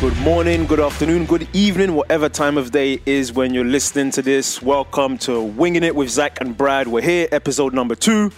[0.00, 4.22] Good morning, good afternoon, good evening, whatever time of day is when you're listening to
[4.22, 4.62] this.
[4.62, 6.86] Welcome to Winging It with Zach and Brad.
[6.86, 8.30] We're here, episode number two.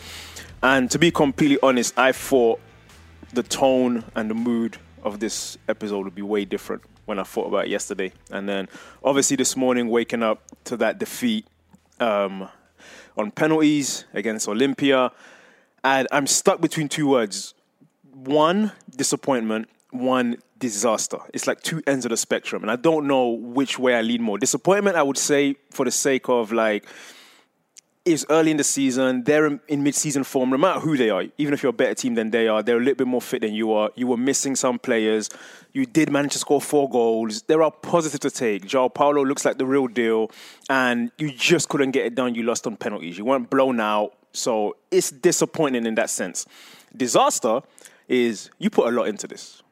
[0.62, 2.60] And to be completely honest, I thought
[3.34, 7.48] the tone and the mood of this episode would be way different when I thought
[7.48, 8.14] about it yesterday.
[8.30, 8.66] And then
[9.04, 11.46] obviously this morning, waking up to that defeat
[12.00, 12.48] um,
[13.18, 15.12] on penalties against Olympia.
[15.84, 17.52] And I'm stuck between two words
[18.14, 21.18] one, disappointment, one, disaster.
[21.34, 22.62] It's like two ends of the spectrum.
[22.62, 24.38] And I don't know which way I lean more.
[24.38, 26.86] Disappointment, I would say, for the sake of like,
[28.04, 29.24] it's early in the season.
[29.24, 31.24] They're in, in mid-season form, no matter who they are.
[31.36, 33.42] Even if you're a better team than they are, they're a little bit more fit
[33.42, 33.90] than you are.
[33.94, 35.28] You were missing some players.
[35.72, 37.42] You did manage to score four goals.
[37.42, 38.64] There are positives to take.
[38.64, 40.30] João Paulo looks like the real deal,
[40.70, 42.34] and you just couldn't get it done.
[42.34, 43.18] You lost on penalties.
[43.18, 46.46] You weren't blown out, so it's disappointing in that sense.
[46.96, 47.60] Disaster
[48.08, 49.62] is you put a lot into this.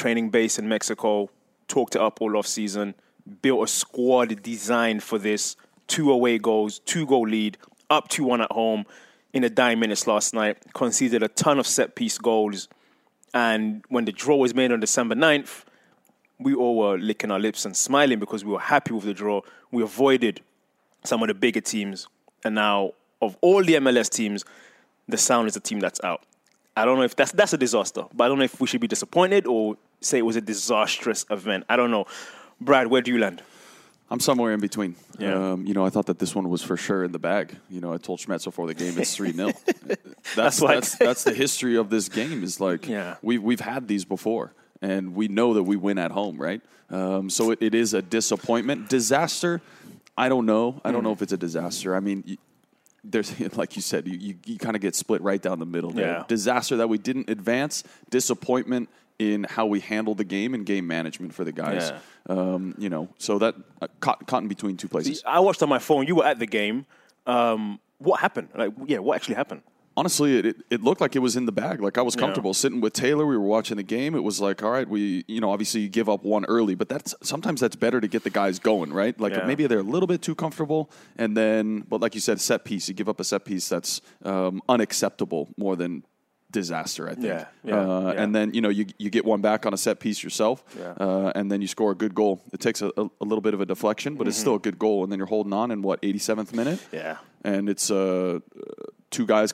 [0.00, 1.28] Training base in Mexico,
[1.68, 2.94] talked it up all off season,
[3.42, 5.56] built a squad designed for this
[5.88, 7.58] two away goals, two goal lead,
[7.90, 8.86] up 2 1 at home
[9.34, 12.66] in the dying minutes last night, conceded a ton of set piece goals.
[13.34, 15.64] And when the draw was made on December 9th,
[16.38, 19.42] we all were licking our lips and smiling because we were happy with the draw.
[19.70, 20.40] We avoided
[21.04, 22.08] some of the bigger teams.
[22.42, 24.46] And now, of all the MLS teams,
[25.06, 26.22] the Sounders the team that's out.
[26.74, 28.80] I don't know if that's that's a disaster, but I don't know if we should
[28.80, 31.64] be disappointed or say it was a disastrous event.
[31.68, 32.06] I don't know.
[32.60, 33.42] Brad, where do you land?
[34.12, 34.96] I'm somewhere in between.
[35.20, 35.52] Yeah.
[35.52, 37.56] Um, you know, I thought that this one was for sure in the bag.
[37.70, 39.52] You know, I told Schmetz before the game it's three 0
[40.34, 42.42] That's That's that's, that's the history of this game.
[42.42, 43.16] Is like Yeah.
[43.22, 44.52] we we've had these before,
[44.82, 46.60] and we know that we win at home, right?
[46.90, 49.60] Um, so it, it is a disappointment, disaster.
[50.18, 50.80] I don't know.
[50.84, 51.06] I don't Hmm.
[51.06, 51.94] know if it's a disaster.
[51.94, 52.36] I mean.
[53.04, 55.90] there's like you said, you, you, you kind of get split right down the middle.
[55.92, 56.06] There.
[56.06, 56.24] Yeah.
[56.28, 57.82] Disaster that we didn't advance.
[58.10, 58.88] Disappointment
[59.20, 61.92] in how we handle the game and game management for the guys.
[61.92, 62.34] Yeah.
[62.34, 65.22] Um, you know, so that uh, caught, caught in between two places.
[65.26, 66.06] I watched on my phone.
[66.06, 66.86] You were at the game.
[67.26, 68.48] Um, what happened?
[68.54, 69.60] Like, yeah, what actually happened?
[70.00, 71.82] honestly, it, it, looked like it was in the bag.
[71.82, 73.26] Like I was comfortable sitting with Taylor.
[73.26, 74.14] We were watching the game.
[74.14, 76.88] It was like, all right, we, you know, obviously you give up one early, but
[76.88, 79.18] that's sometimes that's better to get the guys going, right?
[79.20, 79.44] Like Yeah.
[79.44, 82.88] maybe they're a little bit too comfortable, and then, but like you said, set piece.
[82.88, 86.04] You give up a set piece that's um, unacceptable more than
[86.50, 87.08] disaster.
[87.08, 87.26] I think.
[87.26, 88.22] Yeah, yeah, uh, yeah.
[88.22, 90.92] And then you know you you get one back on a set piece yourself, Yeah.
[91.00, 92.40] uh, and then you score a good goal.
[92.52, 94.40] It takes a, a, little bit of a deflection, but it's Mm-hmm.
[94.42, 95.02] still a good goal.
[95.02, 97.16] And then you're holding on in what 87th minute Yeah.
[97.44, 98.40] and it's uh,
[99.10, 99.52] two guys,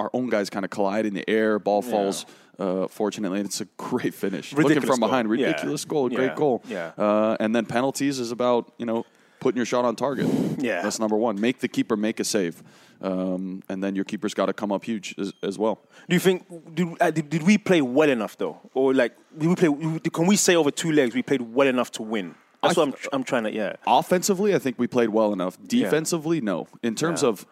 [0.00, 1.58] our own guys, kind of collide in the air.
[1.58, 2.26] Ball falls.
[2.58, 4.52] Uh, fortunately, it's a great finish.
[4.52, 5.36] Looking Ridiculous from behind, goal.
[5.36, 5.46] Yeah.
[5.48, 6.62] ridiculous goal, great goal.
[6.68, 6.92] Yeah.
[6.96, 9.04] Uh, and then penalties is about you know
[9.44, 10.26] putting your shot on target.
[10.58, 10.80] Yeah.
[10.82, 11.38] that's number one.
[11.38, 12.62] Make the keeper make a save,
[13.02, 15.76] um, and then your keeper's got to come up huge as, as well.
[16.08, 16.38] Do you think
[16.74, 20.00] did, uh, did did we play well enough though, or like did we play?
[20.10, 22.34] Can we say over two legs we played well enough to win?
[22.62, 23.76] That's I what I'm th- I'm trying to yeah.
[23.86, 25.58] Offensively, I think we played well enough.
[25.66, 26.66] Defensively, no.
[26.82, 27.28] In terms Yeah.
[27.28, 27.46] of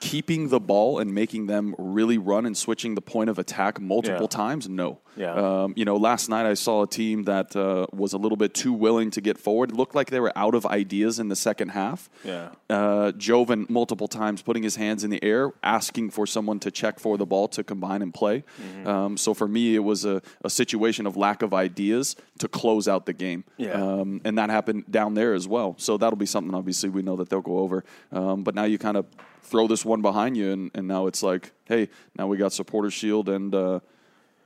[0.00, 4.28] keeping the ball and making them really run and switching the point of attack multiple
[4.30, 4.42] Yeah.
[4.44, 4.98] times, no.
[5.18, 5.34] Yeah.
[5.34, 8.54] Um, you know, last night I saw a team that uh, was a little bit
[8.54, 9.70] too willing to get forward.
[9.70, 12.08] It looked like they were out of ideas in the second half.
[12.24, 12.50] Yeah.
[12.70, 17.00] Uh, Joevin multiple times putting his hands in the air, asking for someone to check
[17.00, 18.44] for the ball to combine and play.
[18.62, 18.88] Mm-hmm.
[18.88, 22.86] Um, so for me, it was a, a situation of lack of ideas to close
[22.86, 23.44] out the game.
[23.56, 23.72] Yeah.
[23.72, 25.74] Um, and that happened down there as well.
[25.78, 27.84] So that'll be something, obviously, we know that they'll go over.
[28.12, 29.06] Um, but now you kind of
[29.42, 32.90] throw this one behind you, and, and now it's like, hey, now we got Supporter
[32.90, 33.54] Shield and.
[33.54, 33.80] Uh,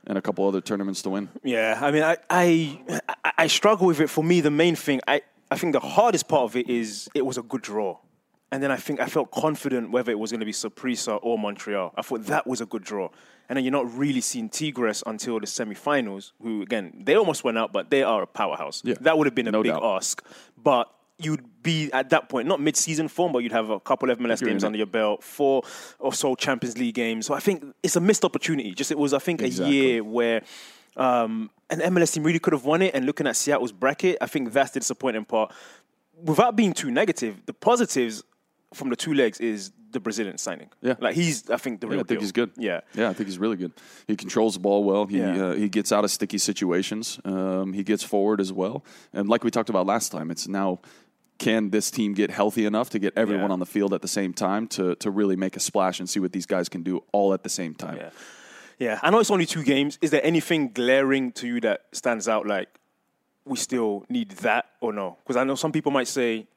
[0.07, 1.29] and a couple other tournaments to win.
[1.43, 3.01] Yeah, I mean, I, I
[3.37, 4.09] I- struggle with it.
[4.09, 7.25] For me, the main thing, I, I think the hardest part of it is it
[7.25, 7.97] was a good draw.
[8.51, 11.39] And then I think I felt confident whether it was going to be Saprissa or
[11.39, 11.91] Montreal.
[11.97, 13.09] I thought that was a good draw.
[13.49, 17.57] And then you're not really seeing Tigres until the semifinals, who, again, they almost went
[17.57, 18.81] out, but they are a powerhouse.
[18.85, 19.83] Yeah, That would have been a no big doubt.
[19.83, 20.23] ask.
[20.61, 20.87] But
[21.19, 24.19] you'd be at that point, not mid season form, but you'd have a couple of
[24.19, 25.63] MLS games under your belt, four
[25.99, 27.25] or so Champions League games.
[27.25, 28.73] So I think it's a missed opportunity.
[28.73, 29.79] Just it was, I think, Exactly.
[29.79, 30.41] a year where
[30.97, 32.93] um, an MLS team really could have won it.
[32.95, 35.53] And looking at Seattle's bracket, I think that's the disappointing part.
[36.21, 38.23] Without being too negative, the positives
[38.73, 40.69] from the two legs is the Brazilian signing.
[40.81, 40.95] Yeah.
[40.99, 42.19] like he's, I think, the Yeah, I think deal.
[42.21, 42.51] he's good.
[42.57, 43.71] Yeah, yeah, I think he's really good.
[44.07, 45.05] He controls the ball well.
[45.05, 45.45] He Yeah.
[45.45, 47.19] uh, he gets out of sticky situations.
[47.23, 48.83] Um, he gets forward as well.
[49.13, 50.79] And like we talked about last time, it's now
[51.39, 53.53] can this team get healthy enough to get everyone Yeah.
[53.53, 56.19] on the field at the same time to to really make a splash and see
[56.19, 57.97] what these guys can do all at the same time?
[57.97, 58.09] Yeah.
[58.79, 59.97] Yeah, I know it's only two games.
[60.01, 62.69] Is there anything glaring to you that stands out like
[63.45, 65.17] we still need that or no?
[65.23, 66.47] Because I know some people might say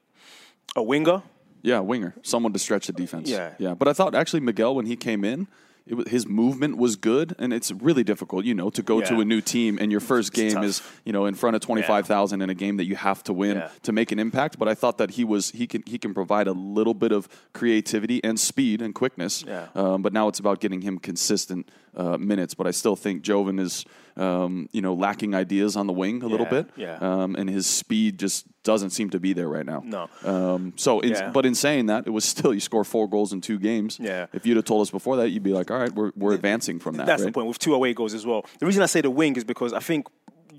[0.75, 1.21] a winger.
[1.61, 3.29] Yeah, winger, someone to stretch the defense.
[3.29, 3.53] Yeah.
[3.59, 3.73] yeah.
[3.73, 5.47] But I thought actually Miguel when he came in,
[5.85, 9.25] it his movement was good, and it's really difficult, you know, to go to a
[9.25, 10.65] new team and your first game tough.
[10.65, 13.23] is you know in front of twenty five thousand in a game that you have
[13.23, 13.69] to win Yeah.
[13.83, 14.59] to make an impact.
[14.59, 17.29] But I thought that he was he can he can provide a little bit of
[17.53, 19.43] creativity and speed and quickness.
[19.47, 19.67] Yeah.
[19.75, 22.53] Um, but now it's about getting him consistent uh, minutes.
[22.53, 23.83] But I still think Joevin is
[24.15, 26.69] um, you know lacking ideas on the wing a little bit.
[26.77, 26.97] yeah.
[27.01, 29.81] Um, and his speed just doesn't seem to be there right now.
[29.85, 30.09] No.
[30.23, 31.29] Um, so, in, Yeah.
[31.31, 33.97] but in saying that, it was still you score four goals in two games.
[33.99, 34.27] Yeah.
[34.33, 36.79] If you'd have told us before that, you'd be like, all right, we're, we're advancing
[36.79, 37.05] from that.
[37.05, 37.27] That's right?
[37.27, 38.45] the point with two away goals as well.
[38.59, 40.07] The reason I say the wing is because I think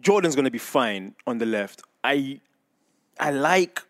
[0.00, 1.82] Jordan's going to be fine on the left.
[2.04, 2.40] I
[3.20, 3.82] I like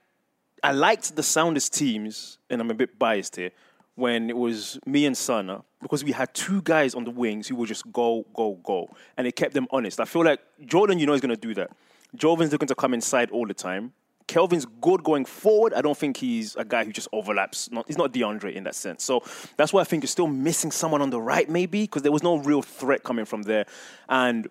[0.62, 3.51] I liked the Sounders teams, and I'm a bit biased here.
[3.99, 7.56] When it was me and Sanna, because we had two guys on the wings who
[7.56, 9.99] would just go, go, go, and it kept them honest.
[9.99, 11.73] I feel like Jordan, you know, is going to do that.
[12.15, 13.93] Joevin's looking to come inside all the time.
[14.29, 15.75] Kelvin's good going forward.
[15.75, 17.73] I don't think he's a guy who just overlaps.
[17.73, 19.03] Not, he's not DeAndre in that sense.
[19.03, 19.25] So
[19.56, 22.23] that's why I think you're still missing someone on the right, maybe, because there was
[22.23, 23.67] no real threat coming from there.
[24.09, 24.49] And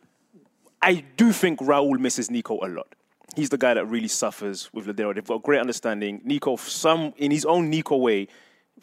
[0.81, 2.95] I do think Raul misses Nico a lot.
[3.37, 5.15] He's the guy that really suffers with Lodeiro.
[5.15, 6.19] They've got great understanding.
[6.25, 8.27] Nico, some in his own Nico way,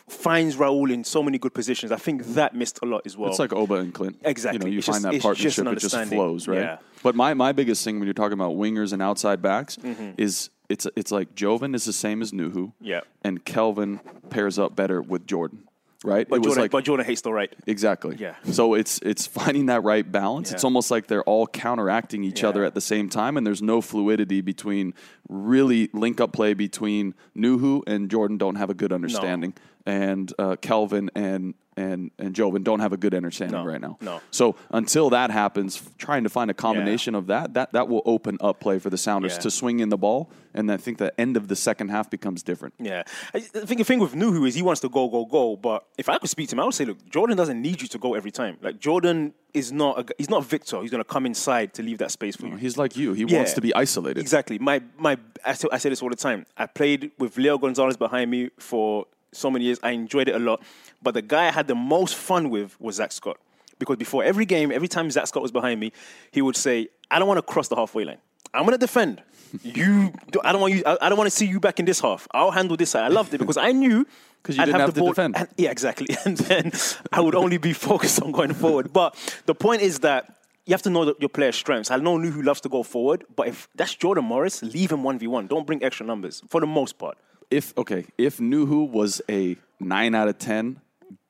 [0.09, 1.93] finds Raul in so many good positions.
[1.93, 3.31] I think that missed a lot as well.
[3.31, 4.17] It's like Oba and Clint.
[4.25, 4.59] Exactly.
[4.59, 6.59] You know, you It's find just- that it's just partnership, it just flows, right?
[6.59, 6.79] Yeah.
[7.03, 10.13] But my, my biggest thing when you're talking about wingers and outside backs Mm-hmm.
[10.19, 12.73] is it's it's like Joevin is the same as Nouhou.
[12.81, 13.01] Yeah.
[13.23, 14.01] And Kelvin
[14.31, 15.65] pairs up better with Jordan.
[16.07, 16.29] Right?
[16.29, 17.51] but it was Jordan, like but Jordan hates the right.
[17.67, 18.17] Exactly.
[18.19, 18.35] Yeah.
[18.53, 20.53] So it's it's finding that right balance.
[20.53, 22.51] It's almost like they're all counteracting each Yeah.
[22.51, 24.93] other at the same time, and there's no fluidity between
[25.31, 29.55] really link up play between Nouhou and Jordan don't have a good understanding,
[29.87, 33.67] and uh, Kelvin and and and Joevin don't have a good understanding No.
[33.67, 33.99] right now.
[34.01, 34.21] No.
[34.31, 38.39] So until that happens, trying to find a combination of that that that will open
[38.41, 39.39] up play for the Sounders Yeah.
[39.41, 42.45] to swing in the ball, and I think the end of the second half becomes
[42.45, 42.75] different.
[42.79, 43.03] Yeah,
[43.35, 45.57] I think the thing with Nouhou is he wants to go, go, go.
[45.57, 47.89] But if I could speak to him, I would say, look, Jordan doesn't need you
[47.89, 48.57] to go every time.
[48.63, 50.81] Like Jordan is not, a, he's not Victor.
[50.81, 52.57] He's going to come inside to leave that space for you.
[52.57, 53.15] He's like you.
[53.15, 53.37] He Yeah.
[53.39, 54.21] wants to be isolated.
[54.21, 54.59] Exactly.
[54.61, 56.47] My my I I say this all the time.
[56.57, 59.79] I played with Leo Gonzalez behind me for so many years.
[59.83, 60.63] I enjoyed it a lot.
[61.03, 63.39] But the guy I had the most fun with was Zach Scott.
[63.79, 65.93] Because before every game, every time Zach Scott was behind me,
[66.31, 68.19] he would say, I don't want to cross the halfway line.
[68.53, 69.23] I'm going to defend.
[69.63, 70.83] You, I don't want you.
[70.85, 72.27] I don't want to see you back in this half.
[72.33, 73.05] I'll handle this side.
[73.05, 74.05] I loved it because I knew
[74.43, 75.37] 'Cause you I'd didn't have the to defend.
[75.37, 76.09] and- yeah, exactly.
[76.25, 76.73] And then
[77.13, 78.93] I would only be focused on going forward.
[78.93, 79.15] But
[79.47, 81.93] the point is that you have to know that your player's strengths.
[81.93, 85.47] I know who loves to go forward, but if that's Jordan Morris, leave him 1v1.
[85.49, 87.17] Don't bring extra numbers for the most part.
[87.55, 90.81] If okay, if Nouhou was a nine out of ten,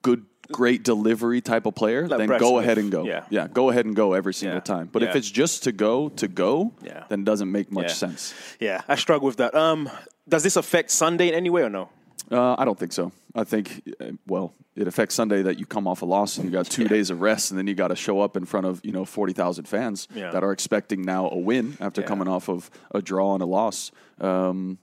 [0.03, 2.65] good, great delivery type of player, Like then Brad go Smith.
[2.65, 3.05] ahead and go.
[3.05, 3.47] Yeah.
[3.53, 4.61] go ahead and go every single Yeah.
[4.75, 4.88] time.
[4.93, 5.19] But if Yeah.
[5.19, 7.05] it's just to go to go, Yeah.
[7.09, 7.93] then it doesn't make much Yeah.
[7.94, 8.35] sense.
[8.61, 9.55] Yeah, I struggle with that.
[9.55, 9.91] Um,
[10.29, 11.88] does this affect Sunday in any way or no?
[12.31, 13.12] Uh, I don't think so.
[13.35, 16.50] I think, uh, well, it affects Sunday that you come off a loss and you
[16.50, 18.81] got two days of rest, and then you got to show up in front of
[18.82, 20.31] you know forty thousand fans Yeah.
[20.31, 23.93] that are expecting now a win after coming off of a draw and a loss.
[24.20, 24.79] Um,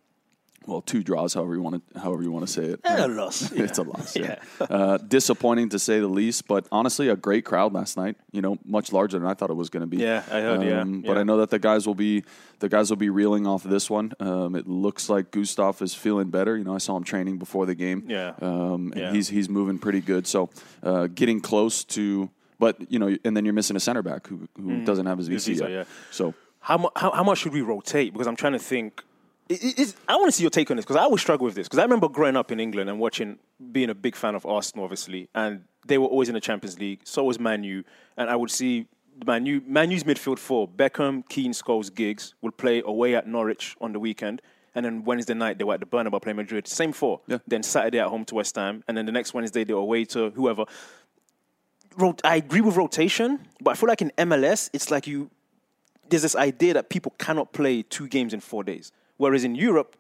[0.68, 2.80] well, two draws, however you want to, however you want to say it.
[2.84, 3.52] a loss.
[3.54, 4.16] it's a loss.
[4.22, 4.36] Yeah.
[4.60, 8.16] uh, disappointing to say the least, but honestly, a great crowd last night.
[8.32, 9.98] You know, much larger than I thought it was going to be.
[9.98, 11.20] Um, Yeah, I heard, yeah, But yeah.
[11.20, 12.24] I know that the guys will be
[12.60, 14.12] the guys will be reeling off this one.
[14.20, 16.56] Um, it looks like Gustav is feeling better.
[16.58, 18.06] You know, I saw him training before the game.
[18.08, 18.34] Yeah.
[18.42, 19.12] Um, and Yeah.
[19.14, 20.28] he's he's moving pretty good.
[20.28, 20.50] So
[20.84, 22.30] uh, getting close to.
[22.60, 25.28] But you know, and then you're missing a center back who, who doesn't have his
[25.30, 25.32] Mm.
[25.32, 25.64] His visa.
[25.66, 25.88] visa, yet.
[25.88, 25.94] yeah.
[26.12, 28.14] So How, mu- how, how much should we rotate?
[28.14, 29.04] Because I'm trying to think.
[29.54, 31.68] It- I want to see your take on this because I always struggle with this
[31.68, 33.40] because I remember growing up in England and watching,
[33.72, 37.02] being a big fan of Arsenal, obviously, and they were always in the Champions League.
[37.04, 37.84] So was Manu,
[38.18, 38.88] and I would see
[39.26, 44.00] Manu, Manu's midfield four: Beckham, Keane, Scholes, Giggs would play away at Norwich on the
[44.00, 44.42] weekend,
[44.76, 46.68] and then Wednesday night they were at the Bernabeu playing Madrid.
[46.68, 47.22] Same four.
[47.28, 47.40] Yeah.
[47.48, 50.06] Then Saturday at home to West Ham, and then the next Wednesday they were away
[50.06, 50.66] to whoever.
[52.24, 55.30] I agree with rotation, but I feel like in MLS it's like you
[56.10, 58.92] there's this idea that people cannot play two games in four days.
[59.22, 59.96] Whereas in Europe,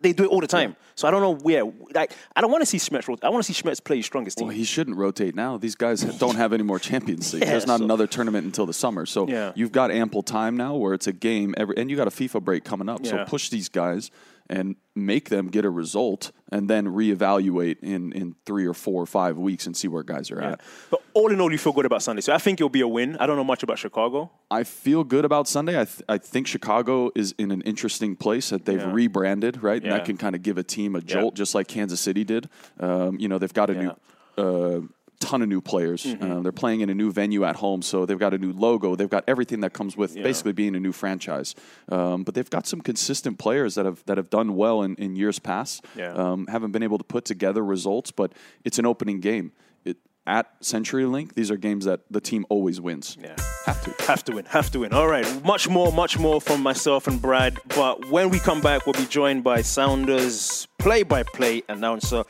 [0.00, 0.74] they do it all the time.
[0.94, 1.64] So I don't know where.
[1.94, 3.08] Like, I don't want to see Schmetz.
[3.08, 4.46] rot- I want to see Schmetz play his strongest team.
[4.48, 5.58] Well, he shouldn't rotate now.
[5.58, 7.42] These guys don't have any more Champions League.
[7.44, 9.04] Yeah, There's not so- another tournament until the summer.
[9.06, 9.52] So Yeah.
[9.54, 12.42] you've got ample time now where it's a game every, and you got a FIFA
[12.42, 13.04] break coming up.
[13.04, 14.10] So push these guys
[14.50, 19.06] and make them get a result, and then reevaluate in in three or four or
[19.06, 20.60] five weeks and see where guys are at.
[20.90, 22.20] But all in all, you feel good about Sunday.
[22.20, 23.16] So I think it'll be a win.
[23.18, 24.30] I don't know much about Chicago.
[24.50, 25.80] I feel good about Sunday.
[25.80, 28.92] I, th- I think Chicago is in an interesting place that they've Yeah.
[28.92, 29.82] rebranded, right?
[29.82, 32.48] And that can kind of give a team a jolt, just like Kansas City did.
[32.78, 33.92] Um, you know, they've got a new
[34.36, 34.80] uh,
[35.20, 36.04] ton of new players.
[36.04, 36.30] Mm-hmm.
[36.30, 38.96] Uh, they're playing in a new venue at home, so they've got a new logo.
[38.96, 41.54] They've got everything that comes with basically being a new franchise.
[41.88, 45.16] Um, but they've got some consistent players that have that have done well in, in
[45.16, 45.84] years past.
[45.96, 46.12] Yeah.
[46.12, 48.32] Um, haven't been able to put together results, but
[48.64, 49.52] it's an opening game.
[49.84, 53.16] It, at CenturyLink, these are games that the team always wins.
[53.20, 53.36] Yeah.
[53.66, 54.04] Have to.
[54.04, 54.92] Have to win, have to win.
[54.92, 57.58] All right, much more, much more from myself and Brad.
[57.68, 62.24] But when we come back, we'll be joined by Sounders play by play announcer,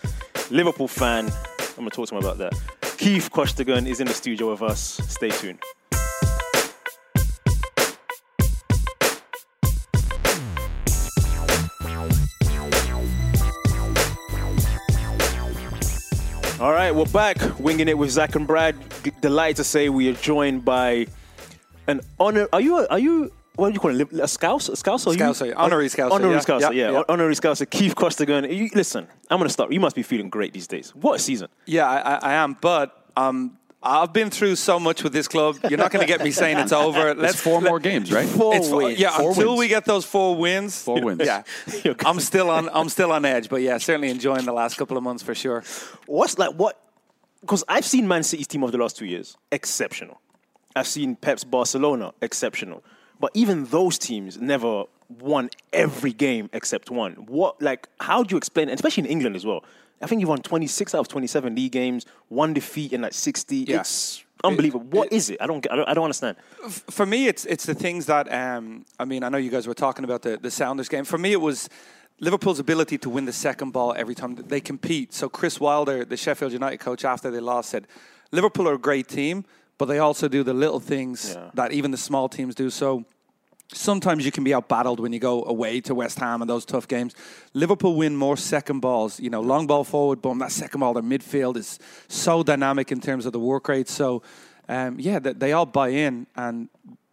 [0.50, 1.32] Liverpool fan.
[1.76, 2.54] I'm going to talk to him about that.
[2.98, 5.00] Keith Costigan is in the studio with us.
[5.08, 5.58] Stay tuned.
[16.60, 18.76] All right, we're back, winging it with Zach and Brad.
[19.02, 21.06] G- Delighted to say we are joined by
[21.88, 22.48] an honor.
[22.52, 22.78] Are you?
[22.78, 23.32] A, are you?
[23.56, 24.12] What do you call it?
[24.20, 24.68] A scouse?
[24.68, 25.06] A scouse?
[25.06, 26.60] Or Scouser, you, honorary Scouser, Honorary yeah, scouser.
[26.60, 27.02] yeah, Yeah, yeah.
[27.08, 27.70] honorary scouser.
[27.70, 28.50] Keith Costigan.
[28.50, 29.72] You, listen, I'm gonna start.
[29.72, 30.90] You must be feeling great these days.
[30.94, 31.48] What a season!
[31.66, 35.56] Yeah, I, I- I am, but um, I've been through so much with this club.
[35.68, 37.12] You're not going to get me saying it's over.
[37.14, 38.26] That's four more games, right?
[38.26, 38.98] Four It's four, wins.
[38.98, 39.58] yeah, Four until wins.
[39.60, 40.82] we get those four wins.
[40.82, 41.20] Four wins.
[41.22, 41.42] Yeah,
[42.04, 42.68] I'm still on.
[42.72, 45.62] I'm still on edge, but yeah, certainly enjoying the last couple of months for sure.
[46.06, 46.80] What's like what?
[47.42, 50.20] Because I've seen Man City's team of the last two years exceptional.
[50.74, 52.82] I've seen Pep's Barcelona exceptional,
[53.24, 54.72] but even those teams never
[55.08, 57.12] won every game except one.
[57.38, 57.88] What like?
[58.08, 58.68] How do you explain?
[58.68, 59.60] Especially in England as well.
[60.02, 63.56] I think you won 26 out of 27 league games, one defeat in like 60.
[63.56, 63.80] Yeah.
[63.80, 64.84] It's unbelievable.
[64.98, 65.38] What is it?
[65.40, 65.64] I don't.
[65.72, 66.36] I don't, I don't understand.
[66.98, 69.22] for me, it's it's the things that um, I mean.
[69.24, 71.04] I know you guys were talking about the the Sounders game.
[71.04, 71.68] For me, it was
[72.20, 75.14] Liverpool's ability to win the second ball every time they compete.
[75.14, 77.86] So Chris Wilder, the Sheffield United coach, after they lost, said
[78.32, 79.44] Liverpool are a great team,
[79.78, 81.50] but they also do the little things Yeah.
[81.54, 82.68] that even the small teams do.
[82.70, 83.04] So
[83.74, 86.64] sometimes you can be out battled when you go away to West Ham and those
[86.64, 87.14] tough games.
[87.52, 91.02] Liverpool win more second balls, you know, long ball forward, boom, that second ball, their
[91.02, 91.78] midfield is
[92.08, 93.88] so dynamic in terms of the work rate.
[93.88, 94.22] So,
[94.68, 96.26] um, yeah, they, they all buy in.
[96.36, 96.68] And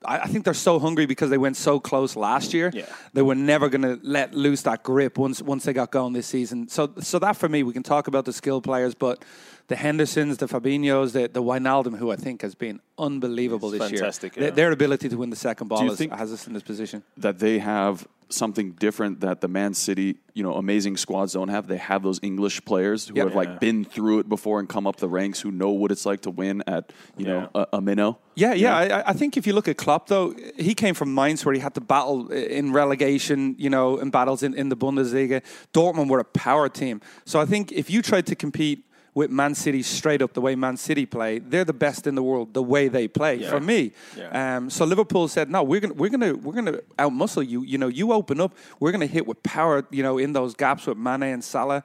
[0.05, 2.71] I, I think they're so hungry because they went so close last year.
[2.73, 2.85] Yeah.
[3.13, 6.27] They were never going to let loose that grip once once they got going this
[6.27, 6.67] season.
[6.67, 9.23] So, so that for me, we can talk about the skill players, but
[9.71, 13.91] the Hendersons, the Fabinhos, the, the Wijnaldum, who I think has been unbelievable It's this
[13.91, 14.41] fantastic, year.
[14.41, 14.55] Their- yeah.
[14.55, 17.03] Their ability to win the second ball is, has us in this position.
[17.17, 21.67] that they have something different that the Man City, you know, amazing squads don't have.
[21.67, 23.23] They have those English players who Yep.
[23.25, 23.41] have Yeah.
[23.41, 26.21] like been through it before and come up the ranks, who know what it's like
[26.21, 28.19] to win at, you know, a, a minnow.
[28.35, 28.77] Yeah, yeah.
[28.77, 31.59] I, I think if you look at Klopp, though, he came from Mainz where he
[31.59, 35.41] had to battle in relegation, you know, in battles in, in the Bundesliga.
[35.73, 37.01] Dortmund were a power team.
[37.25, 40.55] So I think if you tried to compete with Man City straight up the way
[40.55, 43.43] Man City play, they're the best in the world the way they play.
[43.43, 44.57] For me, Yeah.
[44.57, 47.63] um, so Liverpool said, "No, we're gonna we're gonna we're gonna outmuscle you.
[47.63, 49.85] You know, you open up, we're gonna hit with power.
[49.91, 51.83] You know, in those gaps with Mane and Salah."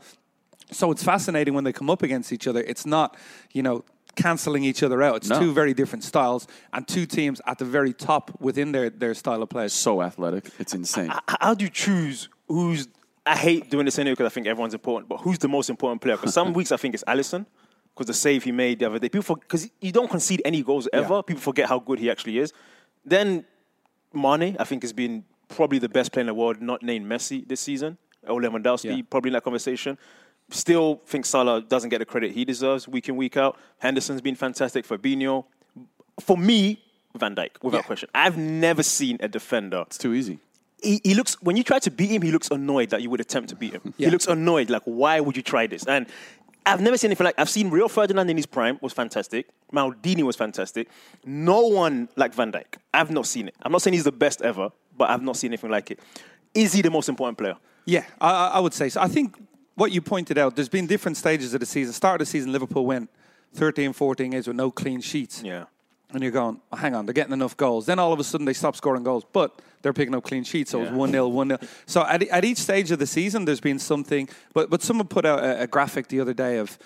[0.73, 2.61] So it's fascinating when they come up against each other.
[2.63, 3.17] It's not,
[3.53, 3.85] you know,
[4.17, 5.17] canceling each other out.
[5.17, 5.39] It's No.
[5.39, 9.43] two very different styles and two teams at the very top within their, their style
[9.43, 9.69] of play.
[9.69, 11.11] So athletic, it's insane.
[11.13, 12.89] H- How do you choose who's?
[13.27, 15.09] I hate doing this anyway because I think everyone's important.
[15.09, 16.17] But who's the most important player?
[16.17, 17.45] Because some weeks I think it's Alisson
[17.95, 19.09] because the save he made the other day.
[19.09, 21.15] People because you don't concede any goals ever.
[21.17, 21.23] Yeah.
[21.23, 22.53] People forget how good he actually is.
[23.05, 23.45] Then
[24.13, 27.47] Mane, I think, has been probably the best player in the world, not named Messi
[27.47, 27.99] this season.
[28.27, 29.03] Or Lewandowski, Yeah.
[29.09, 29.99] probably in that conversation.
[30.51, 33.57] Still think Salah doesn't get the credit he deserves week in, week out.
[33.83, 34.87] Henderson's been fantastic.
[34.87, 35.45] Fabinho.
[36.21, 36.83] For me,
[37.17, 37.83] Van Dijk, without Yeah.
[37.83, 38.09] question.
[38.15, 40.39] I've never seen a defender It's too easy.
[40.83, 43.21] He, he looks when you try to beat him, he looks annoyed that you would
[43.21, 43.95] attempt to beat him.
[43.99, 45.85] He looks annoyed, like why would you try this?
[45.87, 46.07] And
[46.65, 49.49] I've never seen anything like I've seen Rio Ferdinand in his prime was fantastic.
[49.73, 50.89] Maldini was fantastic.
[51.25, 52.77] No one like Van Dijk.
[52.93, 53.55] I've not seen it.
[53.63, 56.01] I'm not saying he's the best ever, but I've not seen anything like it.
[56.55, 57.57] Is he the most important player?
[57.85, 59.01] Yeah, I, I- I would say so.
[59.01, 59.37] I think
[59.77, 61.93] what you pointed out, there's been different stages of the season.
[61.93, 63.11] Start of the season, Liverpool went
[63.55, 65.43] 13, 14 games with no clean sheets.
[65.45, 65.65] Yeah.
[66.11, 67.87] And you're going, oh, hang on, they're getting enough goals.
[67.87, 70.73] Then all of a sudden they stop scoring goals, but they're picking up clean sheets.
[70.73, 71.59] So it was 1 0, 1 0.
[71.87, 74.29] So at, at each stage of the season, there's been something.
[74.53, 76.77] But, but someone put out a, a graphic the other day of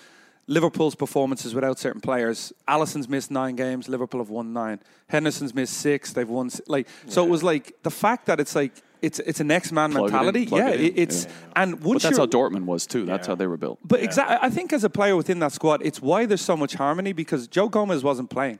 [0.45, 2.53] Liverpool's performances without certain players.
[2.67, 4.79] Alisson's missed nine games, Liverpool have won nine.
[5.07, 6.45] Henderson's missed six, they've won.
[6.47, 9.71] s- Like, So it was like the fact that it's like, it's, it's a next
[9.71, 10.47] man Plug it in, mentality.
[10.51, 11.25] yeah, it it's.
[11.25, 11.31] Yeah.
[11.55, 13.05] And But once that's how Dortmund was too.
[13.05, 13.79] That's how they were built.
[13.83, 16.75] but exactly, I think as a player within that squad, it's why there's so much
[16.75, 18.59] harmony because Joe Gomez wasn't playing.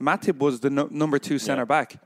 [0.00, 1.96] Matip was the no, number two centre back.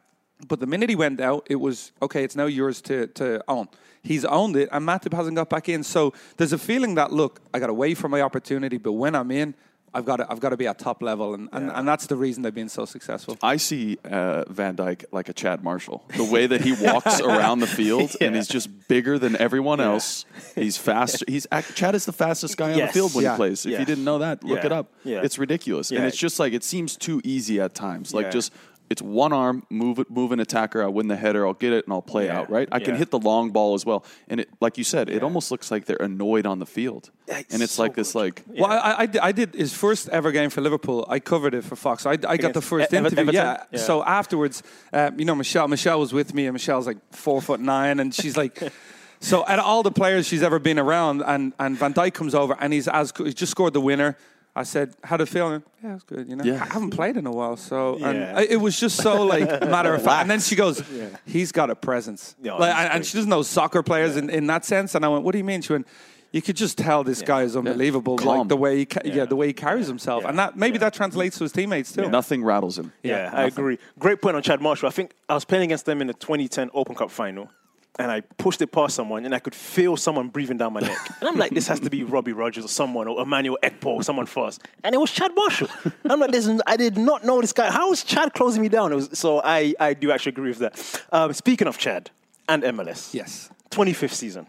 [0.48, 2.24] But the minute he went out, it was okay.
[2.24, 3.68] It's now yours to to own.
[4.02, 5.82] He's owned it, and Matip hasn't got back in.
[5.82, 9.30] So there's a feeling that look, I got away from my opportunity, but when I'm
[9.30, 9.54] in,
[9.94, 12.16] I've got to, I've got to be at top level, and, and, and that's the
[12.16, 13.38] reason they've been so successful.
[13.40, 16.04] I see uh, Van Dijk like a Chad Marshall.
[16.16, 20.26] The way that he walks around the field and he's just bigger than everyone else.
[20.56, 21.22] He's fast.
[21.28, 23.30] He's act- Chad is the fastest guy on the field when Yeah.
[23.32, 23.64] he plays.
[23.64, 23.78] If Yeah.
[23.78, 24.66] you didn't know that, look Yeah.
[24.66, 24.92] it up.
[25.04, 25.20] Yeah.
[25.22, 28.12] It's ridiculous, and it's just like it seems too easy at times.
[28.12, 28.30] Like Yeah.
[28.32, 28.52] just.
[28.90, 30.82] It's one arm, move it, move an attacker.
[30.82, 31.46] I win the header.
[31.46, 32.40] I'll get it and I'll play Yeah.
[32.40, 32.50] out.
[32.50, 32.68] Right.
[32.70, 34.04] I can hit the long ball as well.
[34.28, 37.10] And it, like you said, it almost looks like they're annoyed on the field.
[37.26, 38.18] Yeah, it's and it's so like this, good.
[38.18, 41.06] like Well, I, I, did- I did his first ever game for Liverpool.
[41.08, 42.04] I covered it for Fox.
[42.04, 43.30] I, I got the first E- interview.
[43.32, 43.64] Yeah.
[43.72, 43.78] Yeah.
[43.78, 44.62] So afterwards,
[44.92, 45.66] uh, you know, Michelle.
[45.66, 48.58] Michelle was with me, and Michelle's like four foot nine, and she's like.
[49.20, 52.58] So at all the players she's ever been around, and, and Van Dijk comes over,
[52.60, 54.18] and he's as he's just scored the winner.
[54.56, 56.28] I said, "How did it feel?" And, yeah, it's good.
[56.28, 56.62] You know, Yeah.
[56.62, 58.34] I haven't played in a while, so and Yeah.
[58.38, 60.22] I- it was just so like matter of fact.
[60.22, 60.82] And then she goes,
[61.26, 64.46] "He's got a presence," Yeah, like, and, and she doesn't know soccer players in, in
[64.46, 64.94] that sense.
[64.94, 65.86] And I went, "What do you mean?" She went,
[66.30, 69.24] "You could just tell this guy is unbelievable, like the way he, ca- yeah.
[69.24, 70.28] the way he carries himself, Yeah.
[70.30, 72.92] and that maybe that translates to his teammates too." nothing rattles him.
[73.02, 73.78] Yeah, I agree.
[73.98, 74.88] Great point on Chad Marshall.
[74.88, 77.50] I think I was playing against them in the 2010 Open Cup final,
[77.98, 80.98] and I pushed it past someone, and I could feel someone breathing down my neck.
[81.20, 84.02] And I'm like, this has to be Robbie Rogers or someone, or Emmanuel Ekpo, or
[84.02, 84.62] someone fast.
[84.82, 85.68] And it was Chad Marshall.
[86.04, 87.70] I'm like, this, I did not know this guy.
[87.70, 88.92] How is Chad closing me down?
[88.92, 91.04] It was, so I, I do actually agree with that.
[91.12, 92.10] Um, speaking of Chad
[92.48, 93.50] and MLS, Yes.
[93.70, 94.46] 25th season.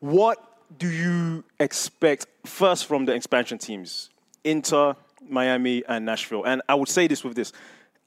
[0.00, 0.38] What
[0.78, 4.10] do you expect first from the expansion teams?
[4.44, 4.96] Inter,
[5.28, 6.44] Miami, and Nashville.
[6.44, 7.52] And I would say this with this.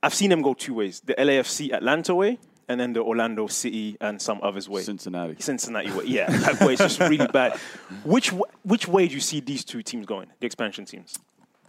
[0.02, 1.00] I've seen them go two ways.
[1.02, 4.82] The LAFC Atlanta way and then the Orlando City and some others way.
[4.84, 5.36] Cincinnati.
[5.40, 6.06] Cincinnati way.
[6.06, 7.58] Yeah, that way is just really bad.
[8.04, 8.30] Which
[8.64, 11.18] which way do you see these two teams going, the expansion teams?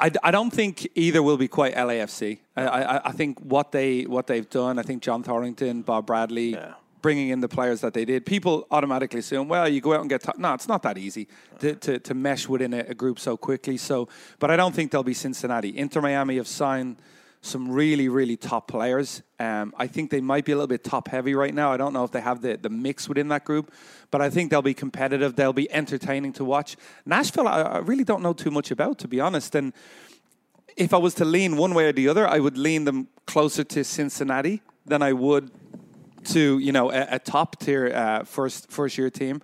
[0.01, 2.39] I, I don't think either will be quite LAFC.
[2.57, 4.79] I, I, I think what they what they've done.
[4.79, 6.75] I think John Thorrington, Bob Bradley, Yeah.
[7.01, 8.27] bringing in the players that they did.
[8.27, 10.23] People automatically assume, well, you go out and get.
[10.23, 10.37] Top.
[10.37, 11.29] No, it's not that easy
[11.61, 13.77] to, to, to mesh within a, a group so quickly.
[13.77, 14.09] So,
[14.41, 15.77] but I don't think they'll be Cincinnati.
[15.79, 16.97] Inter Miami have signed
[17.45, 19.23] some really really top players.
[19.39, 21.73] Um, I think they might be a little bit top heavy right now.
[21.73, 23.73] I don't know if they have the, the mix within that group,
[24.11, 25.37] but I think they'll be competitive.
[25.37, 26.77] They'll be entertaining to watch.
[27.05, 29.55] Nashville, I, I really don't know too much about, to be honest.
[29.55, 29.73] And
[30.77, 33.65] if I was to lean one way or the other, I would lean them closer
[33.65, 35.51] to Cincinnati than I would
[36.25, 39.43] to you know a, a top tier uh, first first year team.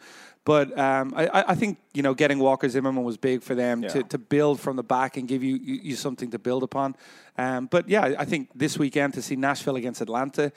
[0.51, 4.03] But um, I, I- think you know getting Walker Zimmerman was big for them to,
[4.03, 6.97] to build from the back and give you, you, you something to build upon.
[7.39, 10.51] Um, but yeah, I think this weekend to see Nashville against Atlanta.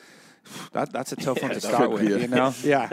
[0.74, 2.54] That, that's a tough one to start with, a- you know.
[2.64, 2.88] Yeah,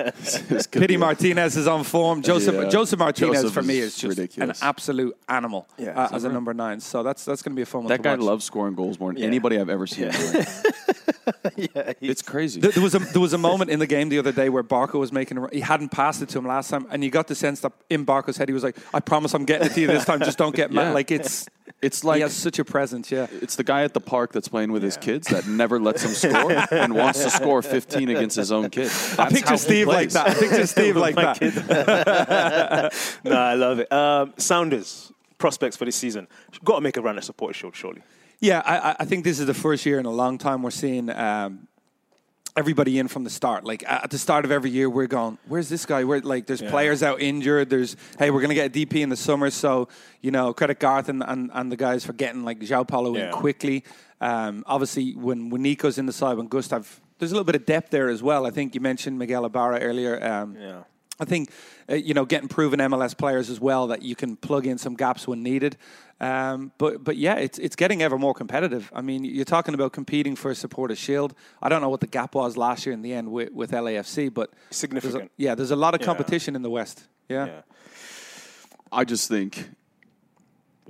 [0.49, 2.23] This Pity Martinez is on form.
[2.31, 2.69] Josef Yeah.
[2.69, 4.61] Josef Martinez Josef for me is is just ridiculous.
[4.63, 6.81] an absolute animal Yeah, uh, is as a number nine.
[6.81, 7.89] So that's that's going to be a fun one.
[7.89, 8.21] That to guy watch.
[8.21, 9.27] loves scoring goals more than Yeah.
[9.27, 10.11] anybody I've ever seen.
[10.11, 10.49] do it.
[12.01, 12.61] it's crazy.
[12.61, 14.63] There there was a there was a moment in the game the other day where
[14.63, 17.27] Barco was making a, he hadn't passed it to him last time, and you got
[17.29, 19.81] the sense that in Barco's head he was like, "I promise I'm getting it to
[19.81, 20.21] you this time.
[20.21, 20.93] Just don't get mad." Yeah.
[20.93, 21.49] Like it's
[21.83, 23.11] It's he like has such a presence.
[23.11, 26.03] Yeah, it's the guy at the park that's playing with his kids that never lets
[26.03, 28.85] him score and wants to score 15 against his own kid.
[28.91, 30.27] That's I how picture he Steve like that.
[30.29, 32.93] I picture Steve like My that.
[33.25, 33.91] no, I love it.
[33.93, 36.29] Um, Sounders prospects for this season.
[36.65, 38.03] Got to make a run at supporter shield, surely.
[38.41, 40.71] Yeah, I, I- I think this is the first year in a long time we're
[40.71, 41.67] seeing um,
[42.57, 43.65] everybody in from the start.
[43.65, 46.63] Like at the start of every year, we're going, "Where's this guy?" Where like there's
[46.63, 47.71] players out injured.
[47.71, 49.89] There's hey, we're gonna get a DP in the summer, so
[50.21, 53.27] you know credit Garth and, and, and the guys for getting like João Paulo Yeah.
[53.27, 53.85] in quickly.
[54.21, 57.67] Um, obviously, when when Nico's in the side, when Gustav, there's a little bit of
[57.67, 58.47] depth there as well.
[58.47, 60.23] I think you mentioned Miguel Ibarra earlier.
[60.25, 60.83] Um, Yeah.
[61.19, 61.51] I think
[61.97, 65.27] you know getting proven MLS players as well that you can plug in some gaps
[65.29, 65.77] when needed.
[66.21, 68.91] Um, but but yeah, it's it's getting ever more competitive.
[68.95, 71.35] I mean, you're talking about competing for a supporter shield.
[71.63, 74.33] I don't know what the gap was last year in the end with, with LAFC,
[74.33, 75.31] but there's a- Significant.
[75.37, 76.07] yeah, there's a lot of Yeah.
[76.07, 77.05] competition in the West.
[77.29, 77.47] Yeah.
[77.47, 77.61] Yeah.
[78.93, 79.71] I just think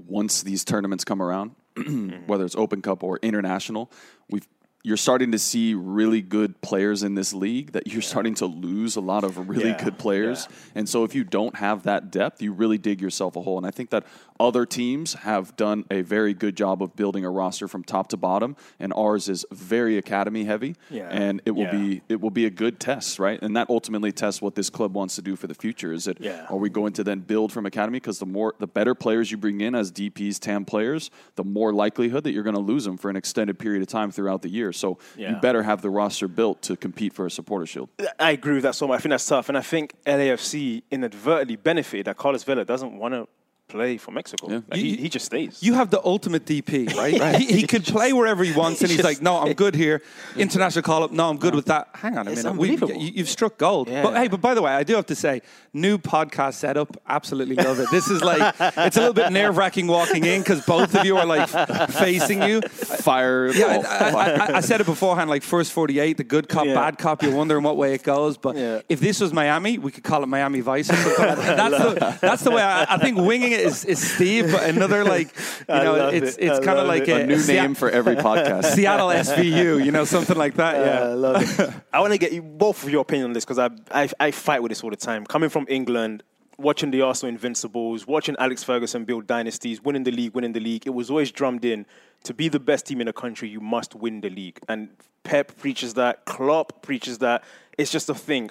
[0.07, 1.53] once these tournaments come around,
[2.27, 3.91] whether it's Open Cup or international,
[4.31, 4.49] we've
[4.83, 8.97] you're starting to see really good players in this league that you're starting to lose
[8.97, 10.47] a lot of really Yeah, good players.
[10.49, 10.57] yeah.
[10.77, 13.59] And so if you don't have that depth, you really dig yourself a hole.
[13.59, 14.05] And I think that
[14.41, 18.17] other teams have done a very good job of building a roster from top to
[18.17, 20.75] bottom, and ours is very academy heavy.
[20.89, 21.09] Yeah.
[21.11, 21.71] And it will Yeah.
[21.73, 23.39] be it will be a good test, right?
[23.43, 25.93] And that ultimately tests what this club wants to do for the future.
[25.93, 26.47] Is it Yeah.
[26.49, 28.01] are we going to then build from academy?
[28.01, 31.73] Because the more the better players you bring in as DPs, TAM players, the more
[31.75, 34.49] likelihood that you're going to lose them for an extended period of time throughout the
[34.49, 34.73] year.
[34.73, 35.35] So Yeah.
[35.35, 37.91] you better have the roster built to compete for a supporter shield.
[38.19, 39.01] I agree with that so much.
[39.01, 39.49] I think that's tough.
[39.51, 43.29] And I think LAFC inadvertently benefited that Carlos Vela doesn't want to
[43.71, 44.49] play for Mexico.
[44.49, 44.61] Yeah.
[44.69, 45.63] Like, You- he, he just stays.
[45.63, 47.37] You have the ultimate DP, right?
[47.41, 50.03] He, he could play wherever he wants, and he's like, "No, I'm good here."
[50.37, 51.11] International call up.
[51.13, 51.89] No, I'm good with that.
[51.95, 52.59] Hang on a It's minute.
[52.59, 53.03] We, unbelievable.
[53.03, 53.89] you, you've struck gold.
[53.89, 54.03] Yeah.
[54.03, 56.97] But hey, but by the way, I do have to say, new podcast setup.
[57.09, 57.89] Absolutely love it.
[57.91, 61.17] This is like it's a little bit nerve wracking walking in because both of you
[61.17, 61.49] are like
[61.91, 62.61] facing you.
[62.63, 63.49] Fire.
[63.53, 65.31] Yeah, oh, I, I, I, I said it beforehand.
[65.31, 66.75] Like first forty-eight, the good cop, Yeah.
[66.75, 67.23] bad cop.
[67.23, 68.37] You're wondering what way it goes.
[68.37, 68.81] But Yeah.
[68.89, 70.91] if this was Miami, we could call it Miami Vice.
[70.91, 71.27] Or something.
[71.61, 75.05] That's the that's the way I, I think winging it is, is Steve, but another
[75.05, 75.29] like
[75.69, 76.45] you know, it's it.
[76.47, 77.21] it's kind of like it.
[77.23, 78.65] a new Sea- name for every podcast.
[78.67, 80.77] Seattle SVU, you know, something like that.
[80.77, 81.11] Yeah, Yeah.
[81.11, 81.75] I love it.
[81.93, 84.31] I want to get you both of your opinion on this because I, I I
[84.31, 85.25] fight with this all the time.
[85.27, 86.23] Coming from England,
[86.59, 90.87] watching the Arsenal Invincibles, watching Alex Ferguson build dynasties, winning the league, winning the league.
[90.87, 91.87] It was always drummed in
[92.25, 93.49] to be the best team in the country.
[93.49, 94.89] You must win the league, and
[95.23, 96.25] Pep preaches that.
[96.25, 97.45] Klopp preaches that.
[97.79, 98.51] It's just a thing.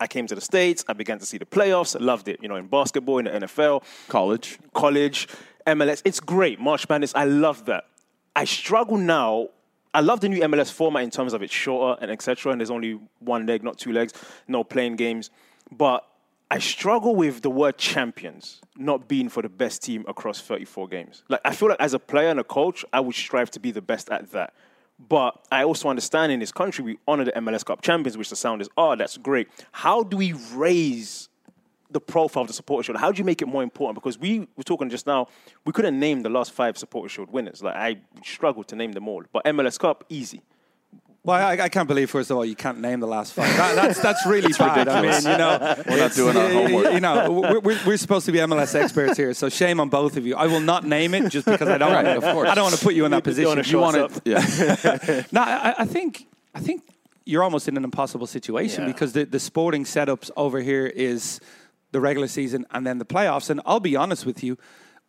[0.00, 0.84] I came to the States.
[0.88, 1.98] I began to see the playoffs.
[1.98, 2.38] I loved it.
[2.42, 4.58] You know, in basketball, in the NFL, College.
[4.74, 5.28] college,
[5.66, 6.02] MLS.
[6.04, 6.60] It's great.
[6.60, 7.12] March Madness.
[7.14, 7.84] I love that.
[8.36, 9.48] I struggle now.
[9.92, 12.52] I love the new MLS format in terms of it's shorter and etc.
[12.52, 14.12] And there's only one leg, not two legs.
[14.46, 15.30] No playing games.
[15.72, 16.06] But
[16.50, 21.22] I struggle with the word champions not being for the best team across 34 games.
[21.28, 23.70] Like I feel like as a player and a coach, I would strive to be
[23.70, 24.54] the best at that.
[24.98, 28.36] But I also understand in this country we honor the MLS Cup champions, which the
[28.36, 29.48] sound is, oh, that's great.
[29.70, 31.28] How do we raise
[31.90, 32.98] the profile of the supporter shield?
[32.98, 33.94] How do you make it more important?
[33.94, 35.28] Because we were talking just now,
[35.64, 37.62] we couldn't name the last five supporter shield winners.
[37.62, 39.22] Like I struggled to name them all.
[39.32, 40.42] But MLS Cup, easy.
[41.28, 43.54] Well, I, I can't believe first of all you can't name the last five.
[43.54, 44.88] That, that's that's really bad.
[44.88, 46.94] I mean, you know, We're not doing our homework.
[46.94, 50.24] You know, we're, we're, supposed to be MLS experts here, so shame on both of
[50.24, 50.36] you.
[50.36, 51.92] I will not name it just because I don't.
[51.92, 52.48] Right, want of course.
[52.48, 53.62] I don't want to put you in that position.
[53.66, 54.22] You want it?
[54.24, 55.22] Yeah.
[55.32, 56.82] No, I, I think I think
[57.26, 58.92] you're almost in an impossible situation Yeah.
[58.92, 61.40] because the, the sporting setups over here is
[61.92, 63.50] the regular season and then the playoffs.
[63.50, 64.56] And I'll be honest with you,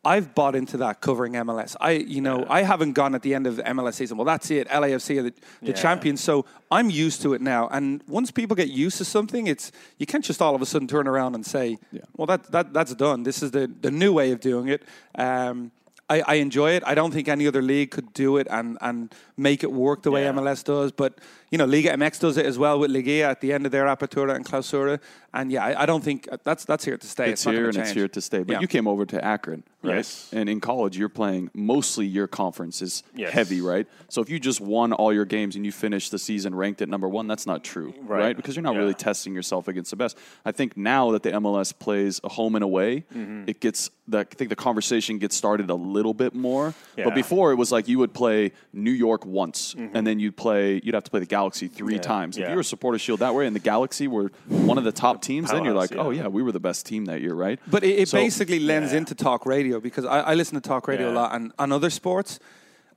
[0.06, 1.76] I've bought into that covering MLS.
[1.82, 4.18] I you know I haven't gone at the end of the MLS season.
[4.18, 4.68] Well, that's it.
[4.70, 5.74] LAFC are the, the Yeah.
[5.74, 7.68] champions, so I'm used to it now.
[7.68, 10.88] And once people get used to something, it's you can't just all of a sudden
[10.88, 12.02] turn around and say, Yeah.
[12.16, 13.24] "Well, that, that that's done.
[13.24, 14.84] This is the the new way of doing it."
[15.16, 15.72] Um,
[16.12, 16.82] I, I enjoy it.
[16.88, 20.10] I don't think any other league could do it and, and make it work the
[20.10, 20.92] way MLS does.
[20.92, 21.20] But
[21.52, 23.86] you know, Liga MX does it as well with Liga at the end of their
[23.86, 25.00] Apertura and Clausura.
[25.34, 27.30] And yeah, I, I don't think that's that's here to stay.
[27.32, 28.40] It's not here gonna and it's here to stay.
[28.44, 28.60] But Yeah.
[28.62, 29.98] you came over to Akron, right?
[29.98, 30.30] Yes.
[30.34, 33.32] And in college, you're playing mostly your conference is Yes.
[33.34, 33.86] heavy, right?
[34.10, 36.90] So if you just won all your games and you finished the season ranked at
[36.90, 38.20] number one, that's not true, Right.
[38.20, 38.36] right?
[38.36, 38.80] Because you're not Yeah.
[38.80, 40.18] really testing yourself against the best.
[40.46, 43.44] I think now that the MLS plays a home and away, Mm-hmm.
[43.48, 46.74] it gets the, I think the conversation gets started a little bit more.
[46.98, 47.04] Yeah.
[47.06, 50.82] But before it was like you would play New York once, and then you'd play
[50.84, 51.96] you'd have to play the Galaxy three.
[51.96, 52.02] Yeah.
[52.02, 52.38] times.
[52.38, 54.92] If you were a supporter shield that way, and the Galaxy were one of the
[54.92, 56.22] top teams, then you're powerhouse, like, oh yeah.
[56.24, 57.60] yeah, we were the best team that year, right?
[57.76, 59.00] But it, it So- basically lends yeah.
[59.00, 61.90] into talk radio because I, I listen to talk radio a lot, and on other
[61.90, 62.40] sports,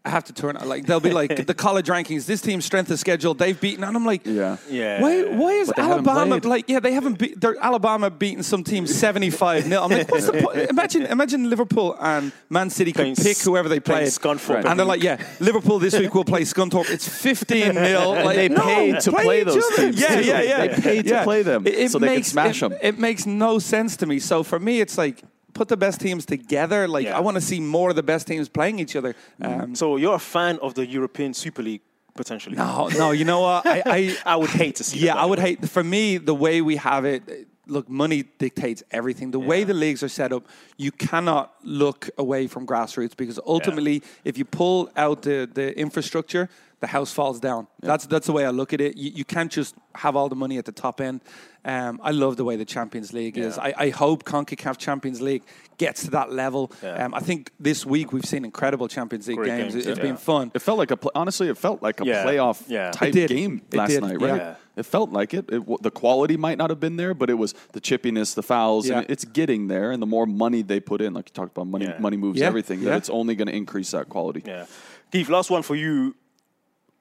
[0.04, 2.26] I have to turn like they'll be like the college rankings.
[2.26, 4.56] This team's strength of schedule they've beaten, and I'm like, Yeah.
[4.68, 5.00] Yeah.
[5.00, 5.22] Why?
[5.24, 6.64] Why is But they haven't Alabama like?
[6.68, 7.40] Yeah, they haven't beat.
[7.40, 9.84] They're Alabama beating some team 75 nil.
[9.84, 10.70] I'm like, what's the point?
[10.70, 14.76] Imagine, imagine Liverpool and Man City Playing could pick whoever they playing played, Scunthorpe and
[14.78, 16.90] they're like, yeah, Liverpool this week will play Scunthorpe.
[16.90, 18.10] It's 15 nil.
[18.10, 20.66] Like, they no, paid to play each those teams, Yeah, yeah, yeah.
[20.66, 21.24] They paid to Yeah.
[21.24, 22.78] play them so they could makes, smash it, 'em.
[22.82, 24.18] It makes no sense to me.
[24.18, 25.22] So for me, it's like.
[25.54, 26.88] Put the best teams together.
[26.88, 27.16] Like Yeah.
[27.18, 29.14] I want to see more of the best teams playing each other.
[29.40, 31.82] Um, So you're a fan of the European Super League
[32.14, 32.56] potentially?
[32.56, 33.66] no, no, you know what?
[33.66, 34.98] I, I, I would hate to see.
[35.00, 35.56] Yeah, I would by the way.
[35.60, 35.68] hate.
[35.70, 37.22] For me, the way we have it,
[37.66, 39.30] look, money dictates everything.
[39.30, 40.42] The way the leagues are set up,
[40.76, 46.48] you cannot look away from grassroots because ultimately, if you pull out the, the infrastructure,
[46.82, 47.66] the house falls down.
[47.80, 48.96] That's that's the way I look at it.
[48.98, 51.20] You, you can't just have all the money at the top end.
[51.64, 53.56] Um, I love the way the Champions League is.
[53.56, 55.44] I, I hope CONCACAF Champions League
[55.78, 56.72] gets to that level.
[56.82, 57.04] Yeah.
[57.04, 59.74] Um, I think this week we've seen incredible Champions League Great games.
[59.74, 60.04] games, It- It's yeah.
[60.08, 60.50] been fun.
[60.54, 62.90] It felt like a pl- honestly, it felt like a Yeah, playoff yeah.
[62.90, 64.36] type It game It last did, night, right?
[64.42, 64.54] Yeah.
[64.74, 65.44] It felt like it.
[65.50, 65.58] it.
[65.68, 68.88] w- The quality might not have been there, but it was the chippiness, the fouls,
[68.88, 68.98] Yeah.
[68.98, 69.92] and it's getting there.
[69.92, 71.98] And the more money they put in, like you talked about, money Yeah.
[72.00, 72.80] money moves Yeah, everything.
[72.80, 72.88] yeah.
[72.90, 74.42] That it's only going to increase that quality.
[74.44, 74.64] Yeah.
[75.12, 76.16] Keith, last one for you.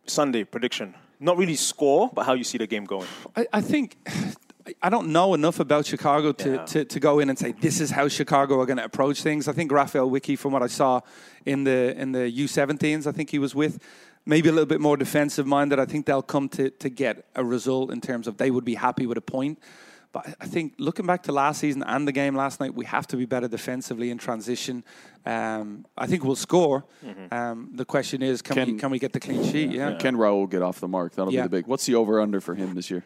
[0.08, 0.96] Sunday prediction.
[1.20, 3.08] Not really score, but how you see the game going.
[3.36, 3.96] I, I think
[4.82, 6.66] I don't know enough about Chicago to, Yeah.
[6.66, 9.48] to, to go in and say this is how Chicago are going to approach things.
[9.48, 11.02] I think Raphael Wicky, from what I saw
[11.46, 13.80] in the in the U17s, I think he was with,
[14.26, 15.80] maybe a little bit more defensive minded.
[15.80, 18.76] I think they'll come to to get a result in terms of they would be
[18.76, 19.60] happy with a point.
[20.14, 22.86] But I- I think looking back to last season and the game last night, we
[22.86, 24.84] have to be better defensively in transition.
[25.26, 26.84] Um, I think we'll score.
[27.32, 29.72] Um, the question is, can, we Can- can we get the clean sheet?
[29.72, 29.96] Yeah.
[29.98, 31.16] Can Raul get off the mark?
[31.16, 31.42] That'll Yeah.
[31.44, 31.68] be the big.
[31.68, 33.06] What's the over under for him this year?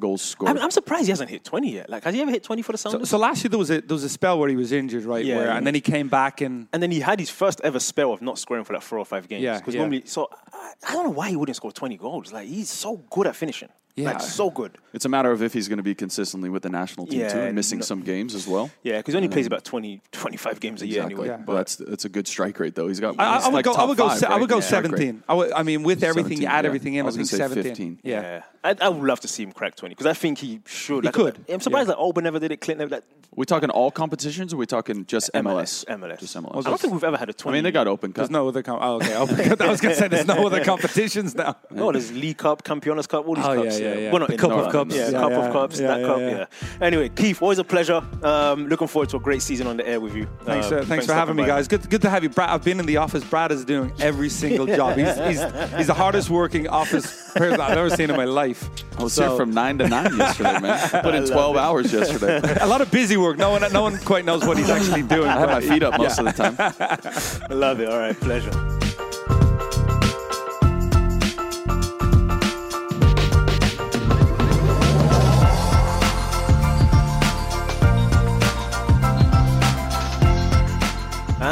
[0.00, 0.50] goals scored.
[0.50, 1.88] I'm, I'm surprised he hasn't hit 20 yet.
[1.88, 3.08] Like, has he ever hit 20 for the So, Sounders?
[3.10, 5.24] so last year there was a there was a spell where he was injured, right?
[5.24, 5.56] Yeah, where, yeah.
[5.56, 8.20] and then he came back and and then he had his first ever spell of
[8.20, 9.42] not scoring for like four or five games.
[9.44, 9.82] Yeah, Because yeah.
[9.82, 12.32] normally, so I, I don't know why he wouldn't score 20 goals.
[12.32, 13.68] Like, he's so good at finishing.
[13.96, 14.06] Yeah.
[14.10, 14.76] Like, so good.
[14.92, 17.28] it's a matter of if he's going to be consistently with the national team Yeah,
[17.28, 18.68] too, and missing no- some games as well.
[18.82, 21.14] Yeah, because he only plays about 20, 25 games a year Exactly.
[21.28, 21.28] anyway.
[21.38, 21.44] Yeah.
[21.46, 22.88] But that's that's a good strike rate though.
[22.88, 23.14] He's got.
[23.20, 23.72] I, I would like go.
[23.74, 24.08] I would go.
[24.08, 25.22] five, se- I would go Yeah, seventeen.
[25.28, 26.68] I, would, I mean, with everything, you add yeah.
[26.68, 27.02] everything I in.
[27.02, 27.96] I, was think gonna say seventeen.
[27.96, 28.00] 15.
[28.02, 28.20] Yeah.
[28.20, 31.04] Yeah, I, I would love to see him crack 20 because I think he should.
[31.04, 31.44] He Like, could.
[31.48, 32.60] I'm surprised that Oba never did it.
[32.60, 32.96] Clinton never.
[32.96, 33.04] Like,
[33.36, 35.84] we talking all competitions, or we talking just MLS?
[35.86, 35.98] MLS.
[36.00, 36.18] MLS.
[36.20, 36.66] Just MLS.
[36.66, 37.52] I don't think we've ever had a 20.
[37.52, 38.16] I mean, they got Open Cup.
[38.16, 38.62] There's no other.
[38.62, 39.14] Com- oh, okay.
[39.14, 41.56] I was going to say there's no other competitions now.
[41.70, 43.78] No, there's League Cup, Campeones Cup, all these Oh, cups.
[43.84, 44.12] Yeah, yeah, yeah.
[44.12, 44.94] We're not The in Cup of Cups.
[44.94, 45.38] Yeah, Yeah, Cup yeah.
[45.46, 46.28] of Cups, Yeah, that yeah, cup, yeah.
[46.38, 46.86] yeah.
[46.86, 48.02] Anyway, Keith, always a pleasure.
[48.22, 50.26] Um, looking forward to a great season on the air with you.
[50.44, 51.68] Thanks, Um, uh, thanks for having me, guys.
[51.68, 52.50] Good, good to have you, Brad.
[52.50, 53.22] I've been in the office.
[53.24, 54.96] Brad is doing every single job.
[54.96, 55.42] He's, he's,
[55.76, 58.68] he's the hardest working office person I've ever seen in my life.
[58.98, 60.88] I was So- here from nine to nine yesterday, man.
[61.02, 62.40] Put in twelve hours yesterday.
[62.60, 63.38] a lot of busy work.
[63.38, 65.28] No one, no one quite knows what he's actually doing.
[65.28, 66.28] I had my feet up most Yeah.
[66.28, 67.46] of the time.
[67.50, 67.88] I love it.
[67.88, 68.73] All right, pleasure.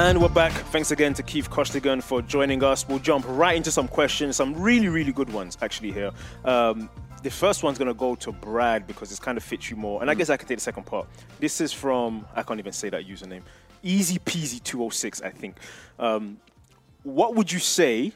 [0.03, 0.51] And we're back.
[0.53, 2.89] Thanks again to Keith Costigan for joining us.
[2.89, 6.11] We'll jump right into some questions, some really, really good ones actually here.
[6.45, 6.91] Um,
[7.23, 10.01] the first one's going to go to Brad because it's kind of fits you more.
[10.01, 11.07] And I guess I can take the second part.
[11.39, 13.43] This is from, I can't even say that username,
[13.85, 15.59] Easy Peasy 206, I think.
[16.01, 16.39] Um,
[17.05, 18.11] what would you say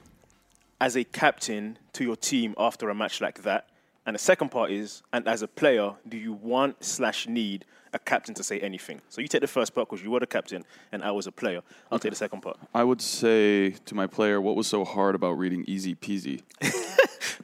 [0.80, 3.68] as a captain to your team after a match like that?
[4.06, 7.98] And the second part is, and as a player, do you want slash need a
[7.98, 9.00] captain to say anything?
[9.08, 11.32] So you take the first part because you were the captain and I was a
[11.32, 11.62] player.
[11.90, 12.58] I'll take the second part.
[12.74, 16.42] I would say to my player, what was so hard about reading Easy Peasy?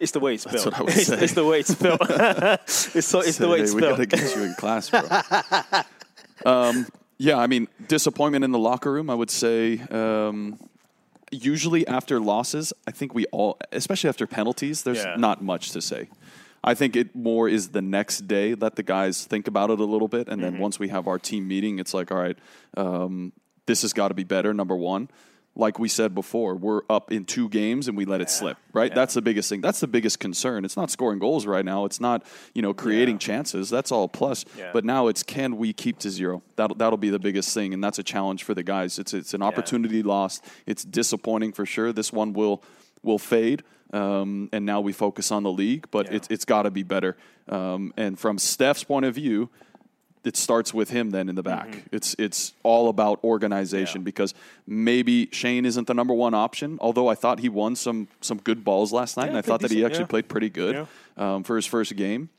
[0.01, 0.65] It's the way it's spelled.
[0.65, 1.19] what I would it's, say.
[1.23, 2.01] it's the way it's spelled.
[2.09, 3.99] it's so, it's the way Say, it's we spelled.
[3.99, 5.01] gotta get you in class, bro.
[6.45, 6.87] um,
[7.19, 9.11] yeah, I mean, disappointment in the locker room.
[9.11, 9.79] I would say.
[9.91, 10.59] Um,
[11.31, 15.17] usually after losses, I think we all, especially after penalties, there's Yeah.
[15.17, 16.09] not much to say.
[16.65, 18.55] I think it more is the next day.
[18.55, 20.53] Let the guys think about it a little bit, and Mm-hmm.
[20.53, 22.39] then once we have our team meeting, it's like, all right,
[22.77, 23.33] um,
[23.67, 24.53] this has got to be better.
[24.55, 25.09] Number one,
[25.55, 28.57] like we said before, we're up in two games and we let it slip.
[28.73, 29.61] Right, that's the biggest thing.
[29.61, 30.65] That's the biggest concern.
[30.65, 31.85] It's not scoring goals right now.
[31.85, 33.69] It's not you know creating chances.
[33.69, 34.47] That's all plus.
[34.57, 34.71] Yeah.
[34.73, 36.43] But now it's can we keep to zero?
[36.57, 38.99] That'll that'll be the biggest thing, and that's a challenge for the guys.
[38.99, 40.43] It's it's an opportunity lost.
[40.65, 41.93] It's disappointing for sure.
[41.93, 42.63] This one will
[43.03, 43.63] will fade.
[43.93, 46.17] Um, and now we focus on the league, but Yeah.
[46.17, 47.17] it's it's got to be better.
[47.49, 49.51] Um, and from Steph's point of view,
[50.25, 51.85] it starts with him then in the back.
[51.93, 54.05] It's it's all about organization Yeah.
[54.05, 54.35] because
[54.67, 56.79] maybe Shane isn't the number one option.
[56.81, 59.71] Although I thought he won some some good balls last night, and I thought that
[59.71, 60.07] he actually yeah.
[60.07, 62.31] played pretty good um, for his first game.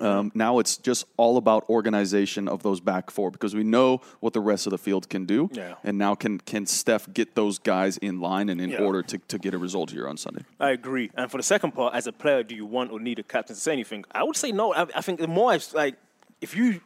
[0.00, 4.32] Um, now it's just all about organization of those back four because we know what
[4.32, 5.74] the rest of the field can do, Yeah.
[5.82, 8.82] and now can can Steph get those guys in line and in Yeah.
[8.82, 10.44] order to, to get a result here on Sunday?
[10.60, 11.10] I agree.
[11.16, 13.56] And for the second part, as a player, do you want or need a captain
[13.56, 14.04] to say anything?
[14.12, 14.72] I would say no.
[14.72, 15.96] I, I think the more I've like,
[16.40, 16.80] if you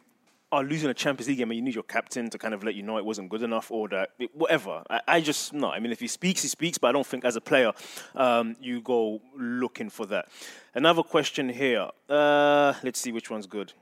[0.55, 2.75] are losing a Champions League game and you need your captain to kind of let
[2.75, 5.69] you know it wasn't good enough or that it, whatever, I, I just no.
[5.69, 6.77] I mean, if he speaks, he speaks.
[6.77, 7.71] But I don't think as a player,
[8.15, 10.27] um, you go looking for that.
[10.73, 11.89] Another question here.
[12.09, 13.73] Uh, let's see which one's good.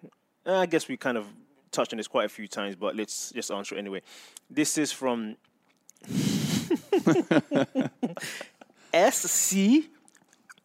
[0.45, 1.27] Uh, I guess we kind of
[1.71, 4.01] touched on this quite a few times, but let's just answer it anyway.
[4.49, 5.37] This is from
[8.93, 9.55] SC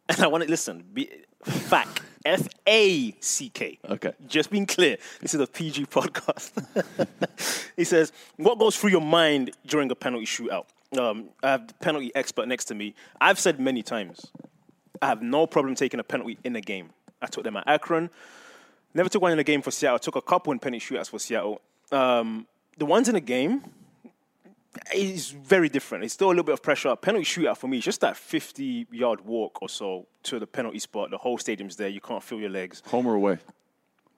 [0.09, 0.85] and I want to listen.
[0.93, 1.11] Be,
[1.45, 2.03] FAC.
[2.25, 3.79] F A C K.
[3.89, 4.13] Okay.
[4.27, 6.53] Just being clear, this is a PG podcast.
[7.77, 10.67] he says, What goes through your mind during a penalty shootout?
[10.99, 12.95] Um, I have the penalty expert next to me.
[13.21, 14.27] I've said many times,
[15.03, 16.91] I have no problem taking a penalty in a game.
[17.21, 18.11] I took them at Akron.
[18.95, 19.97] Never took one in a game for Seattle.
[19.97, 21.61] I took a couple in penalty shootouts for Seattle.
[21.93, 22.47] Um,
[22.79, 23.63] the ones in a game,
[24.95, 26.05] is very different.
[26.05, 26.95] It's still a little bit of pressure.
[26.97, 30.79] Penalty shootout for me, is just that 50 yard walk or so to the penalty
[30.79, 31.11] spot.
[31.11, 31.89] The whole stadium's there.
[31.89, 32.83] You can't feel your legs.
[32.89, 33.39] Home or away?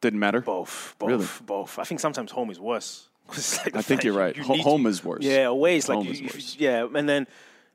[0.00, 0.40] Didn't matter.
[0.40, 1.26] Both, both, Really?
[1.44, 1.78] both.
[1.78, 3.08] I think sometimes home is worse.
[3.64, 4.36] like I think you're right.
[4.36, 5.22] you Ho- home to- is worse.
[5.22, 6.56] Yeah, away is like you- is you- worse.
[6.58, 7.26] yeah, and then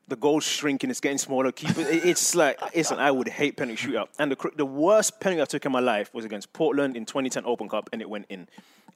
[0.07, 0.89] the goal's shrinking.
[0.89, 1.51] It's getting smaller.
[1.51, 2.05] Keep it.
[2.05, 2.99] It's like listen.
[2.99, 4.09] I would hate penalty shootout.
[4.19, 7.45] And the the worst penalty I took in my life was against Portland in 2010
[7.45, 8.47] Open Cup, and it went in.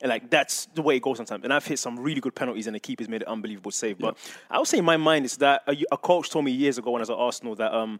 [0.02, 1.44] And like that's the way it goes sometimes.
[1.44, 3.98] And I've hit some really good penalties, and the keeper's made an unbelievable save.
[3.98, 4.18] But
[4.50, 6.92] I would say in my mind is that a, a coach told me years ago
[6.92, 8.00] when I was at Arsenal that um,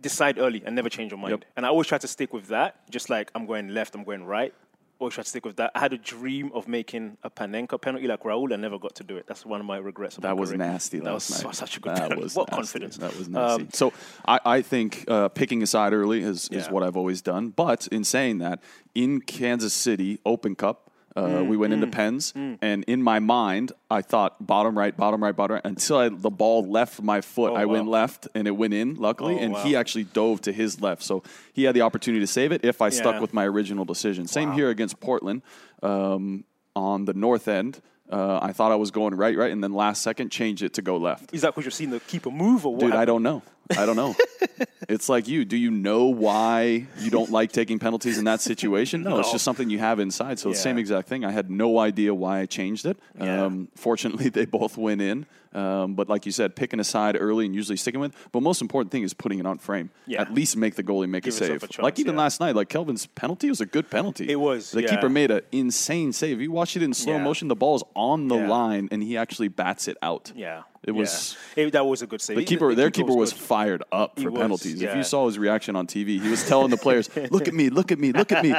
[0.00, 1.32] decide early and never change your mind.
[1.32, 1.44] Yep.
[1.56, 2.88] And I always try to stick with that.
[2.90, 4.54] Just like I'm going left, I'm going right.
[5.02, 5.72] Or should I stick with that?
[5.74, 8.52] I had a dream of making a Panenka penalty like Raul.
[8.52, 9.26] I never got to do it.
[9.26, 10.16] That's one of my regrets.
[10.16, 10.58] That my was career.
[10.58, 11.00] nasty.
[11.00, 11.54] That was night.
[11.62, 12.22] such a good That penalty.
[12.22, 12.56] was What nasty.
[12.56, 12.96] confidence.
[12.98, 13.62] That was nasty.
[13.64, 13.92] Um, so
[14.26, 16.70] I, I think uh, picking a side early is, is Yeah.
[16.72, 17.48] what I've always done.
[17.50, 18.62] But in saying that,
[18.94, 23.72] in Kansas City Open Cup, uh, Mm, we went into pens, and in my mind,
[23.90, 27.52] I thought bottom right, bottom right, bottom right, until I, the ball left my foot.
[27.52, 29.62] Oh, I went left, and it went in, luckily, Oh, and wow.
[29.62, 31.02] he actually dove to his left.
[31.02, 31.22] So
[31.52, 34.26] he had the opportunity to save it if I stuck with my original decision.
[34.26, 34.54] Same Wow.
[34.56, 35.42] here against Portland
[35.82, 36.44] um,
[36.74, 37.80] on the north end.
[38.12, 40.82] Uh, I thought I was going right, right, and then last second changed it to
[40.82, 41.32] go left.
[41.32, 42.80] Is that because you've seen the keeper move or what?
[42.80, 43.42] Dude, I don't know.
[43.76, 44.14] I don't know.
[44.88, 45.44] it's like you.
[45.44, 49.02] Do you know why you don't like taking penalties in that situation?
[49.02, 50.38] No, it's just something you have inside.
[50.38, 51.24] So the same exact thing.
[51.24, 52.98] I had no idea why I changed it.
[53.18, 53.44] Yeah.
[53.44, 55.26] Um, fortunately, they both went in.
[55.54, 58.14] Um, but like you said, picking a side early and usually sticking with.
[58.32, 59.90] But most important thing is putting it on frame.
[60.06, 60.22] Yeah.
[60.22, 61.62] At least make the goalie make Give a save.
[61.78, 62.20] a like even yeah.
[62.22, 64.30] last night, like Kelvin's penalty was a good penalty.
[64.30, 64.88] It was, The yeah.
[64.90, 66.40] keeper made an insane save.
[66.40, 67.22] You watch it in slow Yeah.
[67.24, 67.48] motion.
[67.48, 68.48] The ball's on the Yeah.
[68.48, 70.32] line, and he actually bats it out.
[70.34, 70.62] Yeah.
[70.84, 71.36] It was.
[71.56, 71.66] Yeah.
[71.66, 72.36] It- that was a good save.
[72.36, 73.42] The keeper, their keeper was good.
[73.42, 74.82] fired up for was, penalties.
[74.82, 77.68] If you saw his reaction on TV, he was telling the players, "Look at me,
[77.70, 78.52] look at me, look at me."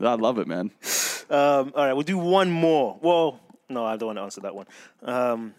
[0.00, 0.70] I love it, man.
[1.28, 2.96] Um, all right, we'll do one more.
[3.02, 4.66] Well, no, I don't want to answer that one.
[5.02, 5.54] Um,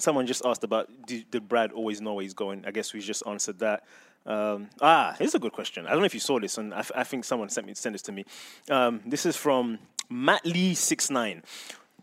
[0.00, 2.64] someone just asked about did, did Brad always know where he's going?
[2.66, 3.84] I guess we just answered that.
[4.26, 5.86] Um, ah, here's a good question.
[5.86, 7.74] I don't know if you saw this, and I, f- I think someone sent me
[7.74, 8.24] sent this to me.
[8.70, 11.42] Um, this is from Matt Lee six nine.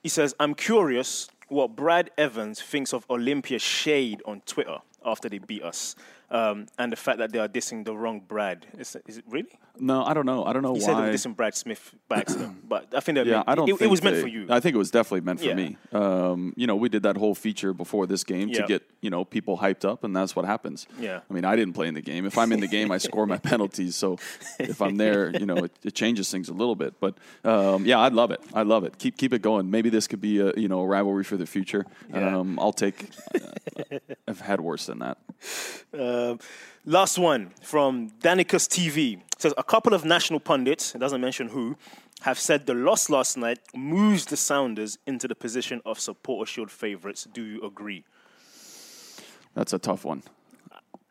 [0.01, 5.38] He says, "I'm curious what Brad Evans thinks of Olimpia shade on Twitter after they
[5.38, 5.95] beat us,
[6.29, 8.65] um, and the fact that they are dissing the wrong Brad.
[8.77, 10.43] Is, is it really?" No, I don't know.
[10.43, 11.05] I don't know He said why.
[11.07, 13.69] were dissing Brad Smith by accident, but I think that yeah, meant- I don't.
[13.69, 14.47] it, it was meant they- for you.
[14.49, 15.53] I think it was definitely meant for Yeah.
[15.53, 15.77] me.
[15.93, 19.23] Um, you know, we did that whole feature before this game to get you know
[19.23, 20.87] people hyped up, and that's what happens.
[20.99, 21.19] Yeah.
[21.29, 22.25] I mean, I didn't play in the game.
[22.25, 23.95] If I'm in the game, I score my penalties.
[23.95, 24.17] So
[24.59, 26.99] if I'm there, you know, it, it changes things a little bit.
[26.99, 28.41] But um, yeah, I'd love it.
[28.53, 28.97] I love it.
[28.97, 29.69] Keep keep it going.
[29.69, 31.85] Maybe this could be a you know a rivalry for the future.
[32.09, 32.37] Yeah.
[32.39, 33.09] Um, I'll take.
[34.27, 35.17] I've had worse than that.
[36.17, 36.39] Um,
[36.86, 41.77] last one from Danicus TV says a couple of national pundits, it doesn't mention who,
[42.21, 46.71] have said the loss last night moves the Sounders into the position of supporter shield
[46.71, 47.27] favourites.
[47.32, 48.03] Do you agree?
[49.53, 50.23] That's a tough one.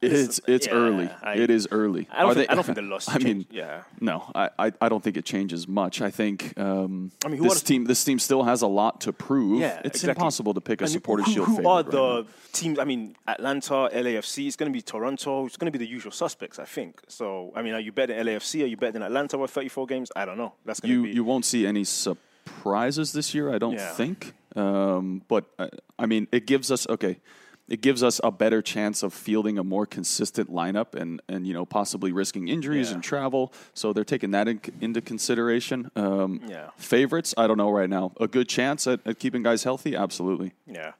[0.02, 1.08] It's it's yeah, early.
[1.22, 2.06] I- it is early.
[2.12, 3.82] I don't Are think- I don't think the loss I mean, yeah.
[3.98, 6.02] No, I, I, I don't think it changes much.
[6.02, 9.12] I think um, I mean, who this team this team still has a lot to
[9.14, 9.60] prove.
[9.60, 10.10] Yeah, it's exactly.
[10.20, 12.28] impossible to pick a And supporter who, shield who favorite are right the now.
[12.52, 12.78] teams?
[12.78, 14.46] I mean, Atlanta, LAFC.
[14.46, 15.46] It's going to be Toronto.
[15.46, 17.00] It's going to be the usual suspects, I think.
[17.08, 18.64] So, I mean, are you better than LAFC?
[18.64, 20.12] Are you better than Atlanta with 34 games?
[20.14, 20.52] I don't know.
[20.66, 21.10] That's going to You be.
[21.12, 23.52] you won't see any surprises this year.
[23.54, 23.92] I don't Yeah.
[23.94, 24.34] think.
[24.54, 27.18] Um, but uh, I mean, it gives us okay.
[27.68, 31.52] It gives us a better chance of fielding a more consistent lineup and, and you
[31.52, 32.94] know possibly risking injuries Yeah.
[32.94, 33.52] and travel.
[33.74, 35.90] So they're taking that in, into consideration.
[35.96, 36.70] Um, Yeah.
[36.76, 38.12] Favorites, I don't know right now.
[38.20, 40.52] A good chance at, at keeping guys healthy, absolutely.
[40.66, 40.92] Yeah.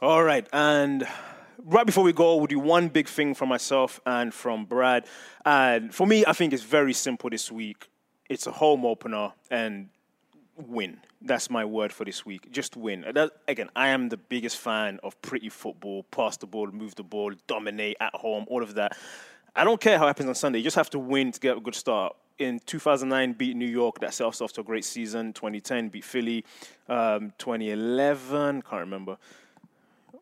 [0.00, 0.46] All right.
[0.52, 1.06] And
[1.64, 5.04] right before we go, we'll do one big thing from myself and from Brad.
[5.44, 7.88] And for me, I think it's very simple this week.
[8.30, 9.88] It's a home opener and
[10.58, 11.00] win.
[11.22, 12.50] That's my word for this week.
[12.50, 13.04] Just win.
[13.12, 17.02] That, again, I am the biggest fan of pretty football, pass the ball, move the
[17.02, 18.96] ball, dominate at home, all of that.
[19.54, 20.58] I don't care how it happens on Sunday.
[20.58, 22.16] You just have to win to get a good start.
[22.38, 23.98] In 2009, beat New York.
[23.98, 25.32] That set us off to a great season.
[25.32, 26.44] 2010, beat Philly.
[26.88, 29.16] Um, 2011, can't remember.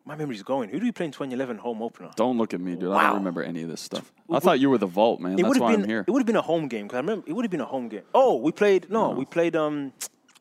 [0.03, 0.69] My memory's going.
[0.69, 2.09] Who do we play in 2011 home opener?
[2.15, 2.93] Don't look at me, dude.
[2.93, 4.11] I don't remember any of this stuff.
[4.31, 5.33] I thought you were the vault, man.
[5.33, 5.83] It That's would why have been.
[5.83, 6.05] I'm here.
[6.07, 7.65] It would have been a home game because I remember it would have been a
[7.65, 8.03] home game.
[8.13, 8.89] Oh, we played.
[8.89, 9.91] No, we played um,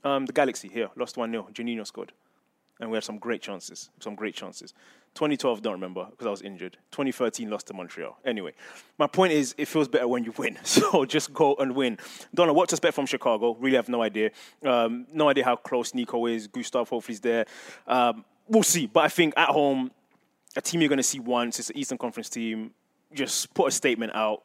[0.04, 0.90] um, the Galaxy here.
[0.96, 2.12] Lost one 0 Juninho scored,
[2.80, 3.90] and we had some great chances.
[4.00, 4.74] Some great chances.
[5.16, 6.76] 2012, don't remember because I was injured.
[6.92, 8.18] 2013, lost to Montreal.
[8.24, 8.52] Anyway,
[8.98, 10.58] my point is, it feels better when you win.
[10.64, 11.98] So just go and win.
[12.34, 13.56] Don't know what to expect from Chicago.
[13.58, 14.30] Really have no idea.
[14.62, 16.46] Um, no idea how close Nico is.
[16.48, 17.46] Gustav hopefully is there.
[17.86, 18.86] Um, we'll see.
[18.86, 19.90] But I think at home,
[20.54, 21.58] a team you're going to see once.
[21.58, 22.72] It's an Eastern Conference team.
[23.14, 24.42] Just put a statement out.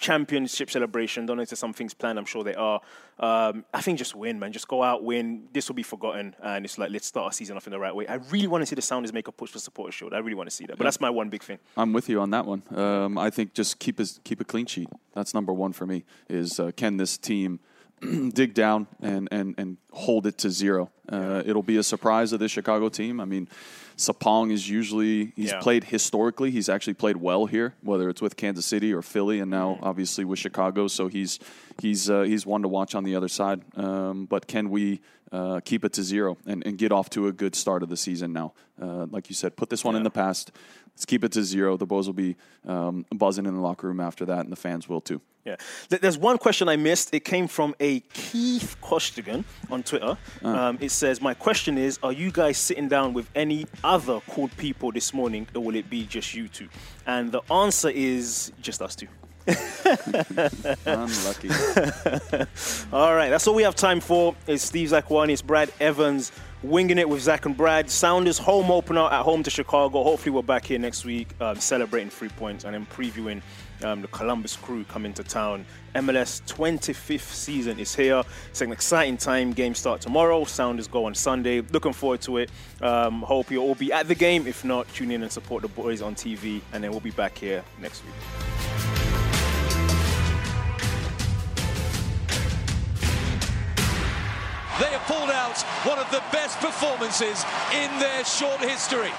[0.00, 1.26] Championship celebration.
[1.26, 2.18] Don't know if there's some things planned.
[2.18, 2.80] I'm sure they are.
[3.18, 4.50] Um, I think just win, man.
[4.50, 5.48] Just go out, win.
[5.52, 7.94] This will be forgotten, and it's like let's start our season off in the right
[7.94, 8.06] way.
[8.06, 10.14] I really want to see the Sounders make a push for supporter shield.
[10.14, 10.78] I really want to see that.
[10.78, 11.58] But that's my one big thing.
[11.76, 12.62] I'm with you on that one.
[12.74, 14.88] Um, I think just keep a, keep a clean sheet.
[15.14, 16.04] That's number one for me.
[16.30, 17.60] Is uh, can this team
[18.32, 20.90] dig down and, and, and hold it to zero?
[21.10, 23.20] Uh, it'll be a surprise of this Chicago team.
[23.20, 23.48] I mean,
[23.96, 25.60] Sapong is usually he's Yeah.
[25.60, 26.50] played historically.
[26.50, 30.24] He's actually played well here, whether it's with Kansas City or Philly, and now obviously
[30.24, 30.88] with Chicago.
[30.88, 31.38] So he's
[31.82, 33.60] he's uh, he's one to watch on the other side.
[33.76, 35.00] Um, but can we
[35.32, 37.96] uh, keep it to zero and, and get off to a good start of the
[37.96, 38.52] season now?
[38.80, 40.50] Uh, like you said, put this one in the past.
[40.94, 41.76] Let's keep it to zero.
[41.76, 44.88] The Bows will be um, buzzing in the locker room after that, and the fans
[44.88, 45.20] will too.
[45.46, 45.56] Yeah.
[45.88, 47.14] There's one question I missed.
[47.14, 50.18] It came from a Keith Costigan on Twitter.
[50.42, 54.48] Um, it says, My question is Are you guys sitting down with any other cool
[54.56, 56.68] people this morning, or will it be just you two?
[57.06, 59.08] And the answer is just us two.
[60.86, 61.48] Unlucky.
[62.92, 64.36] All right, that's all we have time for.
[64.46, 66.30] It's Steve Zakuani, it's Brad Evans,
[66.62, 67.90] winging it with Zach and Brad.
[67.90, 70.04] Sounders home opener at home to Chicago.
[70.04, 73.40] Hopefully, we're back here next week um, celebrating three points and then previewing
[73.84, 75.64] um, the Columbus crew coming to town.
[75.94, 78.22] MLS 25th season is here.
[78.50, 79.52] It's an exciting time.
[79.52, 80.44] Game start tomorrow.
[80.44, 81.60] Sounders go on Sunday.
[81.60, 82.50] Looking forward to it.
[82.80, 84.46] Um, hope you'll all be at the game.
[84.46, 87.36] If not, tune in and support the boys on TV, and then we'll be back
[87.36, 88.14] here next week.
[94.78, 99.10] They have pulled out one of the best performances in their short history.